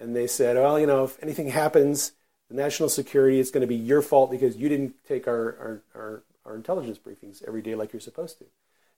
[0.00, 2.12] and they said, well, you know, if anything happens,
[2.48, 5.82] the national security, it's going to be your fault because you didn't take our, our,
[5.94, 8.46] our, our intelligence briefings every day like you're supposed to.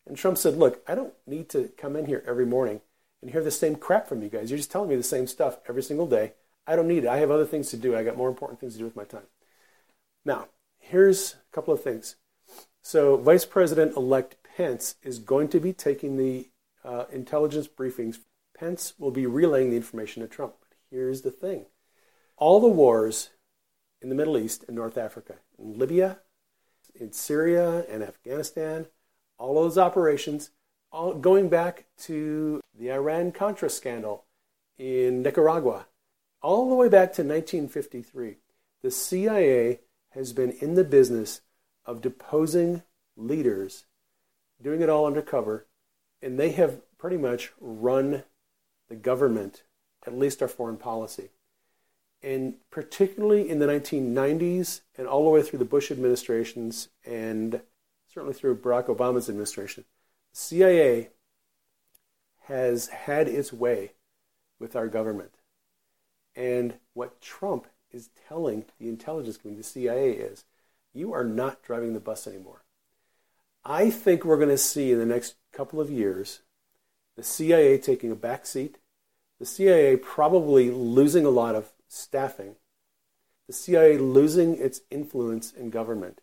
[0.07, 2.81] And Trump said, look, I don't need to come in here every morning
[3.25, 4.51] and hear the same crap from you guys.
[4.51, 6.35] You're just telling me the same stuff every single day.
[6.67, 7.09] I don't need it.
[7.09, 7.97] I have other things to do.
[7.97, 9.27] I got more important things to do with my time.
[10.27, 10.49] Now,
[10.79, 12.17] here's a couple of things.
[12.83, 16.51] So, Vice President elect Pence is going to be taking the
[16.85, 18.19] uh, intelligence briefings.
[18.55, 20.57] Pence will be relaying the information to Trump.
[20.61, 21.65] But here's the thing
[22.37, 23.31] all the wars
[24.03, 26.19] in the Middle East and North Africa, in Libya,
[26.95, 28.87] in Syria and Afghanistan,
[29.39, 30.51] all those operations,
[30.95, 34.25] all going back to the Iran Contra scandal
[34.79, 35.87] in Nicaragua,
[36.41, 38.37] all the way back to 1953,
[38.83, 39.81] the CIA
[40.11, 41.41] has been in the business
[41.85, 42.83] of deposing
[43.17, 43.87] leaders,
[44.63, 45.67] doing it all undercover,
[46.23, 48.23] and they have pretty much run
[48.89, 49.65] the government
[50.07, 51.31] at least our foreign policy.
[52.23, 57.63] And particularly in the 1990s and all the way through the Bush administrations and
[58.13, 59.85] certainly through Barack Obama's administration,
[60.35, 61.09] CIA
[62.43, 63.93] has had its way
[64.59, 65.37] with our government.
[66.37, 70.45] And what Trump is telling the intelligence community, the CIA, is
[70.93, 72.65] you are not driving the bus anymore.
[73.65, 76.41] I think we're going to see in the next couple of years
[77.17, 78.77] the CIA taking a back seat
[79.39, 82.57] the CIA probably losing a lot of staffing,
[83.47, 86.21] the CIA losing its influence in government.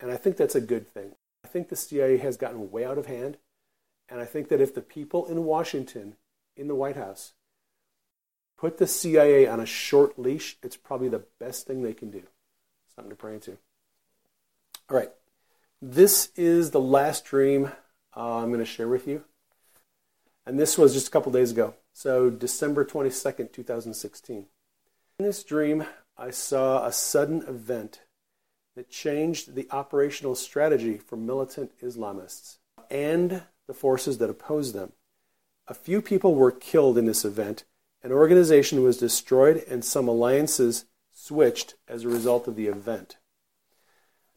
[0.00, 1.14] And I think that's a good thing.
[1.54, 3.36] I think the CIA has gotten way out of hand.
[4.08, 6.16] And I think that if the people in Washington,
[6.56, 7.34] in the White House,
[8.58, 12.24] put the CIA on a short leash, it's probably the best thing they can do.
[12.92, 13.52] Something to pray into.
[14.90, 15.12] All right.
[15.80, 17.70] This is the last dream
[18.16, 19.22] uh, I'm going to share with you.
[20.44, 21.74] And this was just a couple days ago.
[21.92, 24.46] So, December 22nd, 2016.
[25.20, 25.84] In this dream,
[26.18, 28.00] I saw a sudden event
[28.74, 32.58] that changed the operational strategy for militant Islamists
[32.90, 34.92] and the forces that oppose them.
[35.66, 37.64] A few people were killed in this event,
[38.04, 43.16] an organization was destroyed, and some alliances switched as a result of the event.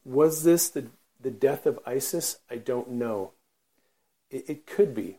[0.04, 0.86] Was this the,
[1.20, 2.38] the death of ISIS?
[2.50, 3.32] I don't know.
[4.30, 5.18] It, it could be.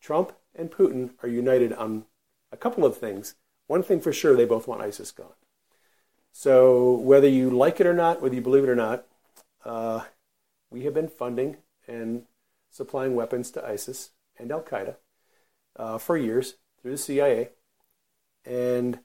[0.00, 2.06] Trump and Putin are united on
[2.50, 3.36] a couple of things.
[3.68, 5.28] One thing for sure, they both want ISIS gone.
[6.36, 9.06] So whether you like it or not, whether you believe it or not,
[9.64, 10.00] uh,
[10.68, 12.24] we have been funding and
[12.70, 14.96] supplying weapons to ISIS and Al Qaeda
[15.76, 17.50] uh, for years through the CIA.
[18.44, 18.98] And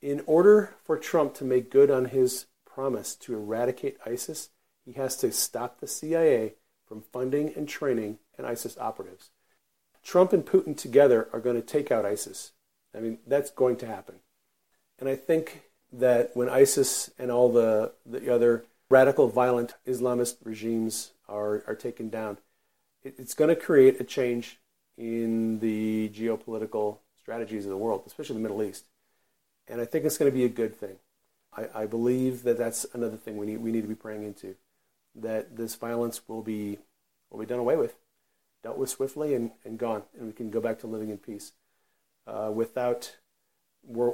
[0.00, 4.50] in order for Trump to make good on his promise to eradicate ISIS,
[4.84, 6.54] he has to stop the CIA
[6.86, 9.30] from funding and training and ISIS operatives.
[10.04, 12.52] Trump and Putin together are going to take out ISIS.
[12.94, 14.20] I mean, that's going to happen.
[15.00, 21.12] And I think that when ISIS and all the, the other radical, violent Islamist regimes
[21.28, 22.38] are, are taken down,
[23.02, 24.58] it, it's going to create a change
[24.96, 28.84] in the geopolitical strategies of the world, especially the Middle East.
[29.68, 30.96] And I think it's going to be a good thing.
[31.56, 34.56] I, I believe that that's another thing we need we need to be praying into,
[35.14, 36.78] that this violence will be
[37.30, 37.94] will be done away with,
[38.62, 41.52] dealt with swiftly and, and gone, and we can go back to living in peace,
[42.26, 43.16] uh, without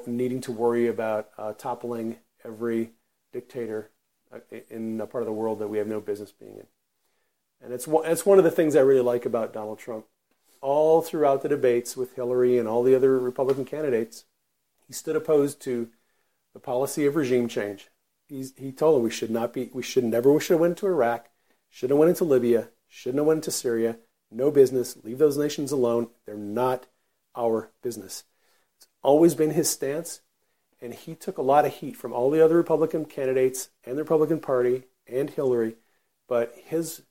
[0.07, 2.93] needing to worry about uh, toppling every
[3.33, 3.91] dictator
[4.33, 4.39] uh,
[4.71, 6.67] in a part of the world that we have no business being in.
[7.63, 10.07] And it's one, it's one of the things I really like about Donald Trump.
[10.61, 14.25] All throughout the debates with Hillary and all the other Republican candidates,
[14.87, 15.89] he stood opposed to
[16.55, 17.89] the policy of regime change.
[18.29, 20.79] He's, he told them we should not be, we should never, we should have went
[20.79, 21.29] to Iraq,
[21.69, 23.99] shouldn't have went into Libya, shouldn't have went into Syria.
[24.31, 24.97] No business.
[25.05, 26.09] Leave those nations alone.
[26.25, 26.87] They're not
[27.37, 28.25] our business.
[29.07, 30.21] Always been his stance,
[30.81, 34.03] and he took a lot of heat from all the other Republican candidates and the
[34.03, 35.77] Republican Party and Hillary,
[36.27, 37.03] but his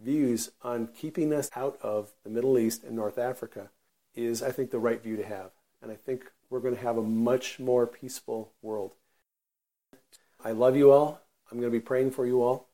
[0.00, 3.68] views on keeping us out of the Middle East and North Africa
[4.14, 5.50] is, I think, the right view to have.
[5.82, 8.92] And I think we're going to have a much more peaceful world.
[10.42, 11.20] I love you all.
[11.52, 12.70] I'm going to be praying for you all.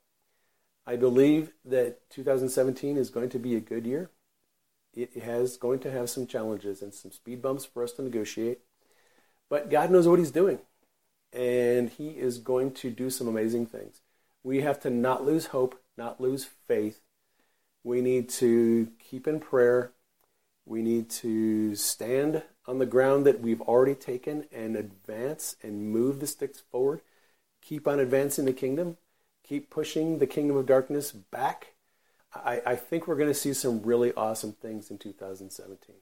[0.87, 4.11] I believe that 2017 is going to be a good year.
[4.95, 8.61] It has going to have some challenges and some speed bumps for us to negotiate.
[9.49, 10.59] But God knows what He's doing.
[11.33, 14.01] And He is going to do some amazing things.
[14.43, 17.01] We have to not lose hope, not lose faith.
[17.85, 19.93] We need to keep in prayer.
[20.67, 26.21] We need to stand on the ground that we've already taken and advance and move
[26.21, 27.01] the sticks forward.
[27.63, 28.97] Keep on advancing the kingdom.
[29.45, 31.70] Keep pushing the kingdom of darkness back.
[32.35, 35.97] I, I think we're going to see some really awesome things in 2017.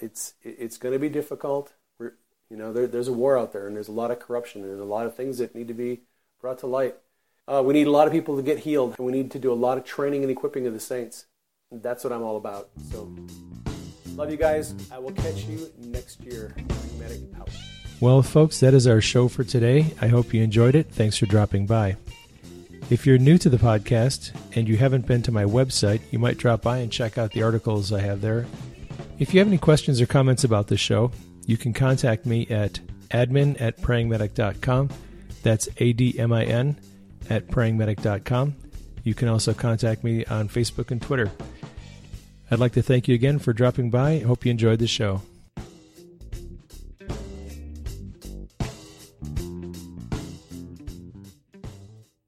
[0.00, 1.72] It's it's going to be difficult.
[1.98, 2.14] We're,
[2.48, 4.70] you know, there, there's a war out there, and there's a lot of corruption, and
[4.70, 6.02] there's a lot of things that need to be
[6.40, 6.96] brought to light.
[7.48, 9.52] Uh, we need a lot of people to get healed, and we need to do
[9.52, 11.26] a lot of training and equipping of the saints.
[11.70, 12.70] And that's what I'm all about.
[12.90, 13.12] So.
[14.14, 14.74] Love you guys.
[14.92, 16.54] I will catch you next year.
[18.00, 19.94] Well, folks, that is our show for today.
[20.00, 20.90] I hope you enjoyed it.
[20.90, 21.96] Thanks for dropping by.
[22.90, 26.38] If you're new to the podcast and you haven't been to my website, you might
[26.38, 28.46] drop by and check out the articles I have there.
[29.20, 31.12] If you have any questions or comments about the show,
[31.46, 32.80] you can contact me at
[33.10, 34.90] admin at prayingmedic.com.
[35.44, 36.80] That's A D M I N
[37.30, 38.56] at prayingmedic.com.
[39.04, 41.30] You can also contact me on Facebook and Twitter.
[42.50, 44.18] I'd like to thank you again for dropping by.
[44.18, 45.22] Hope you enjoyed the show.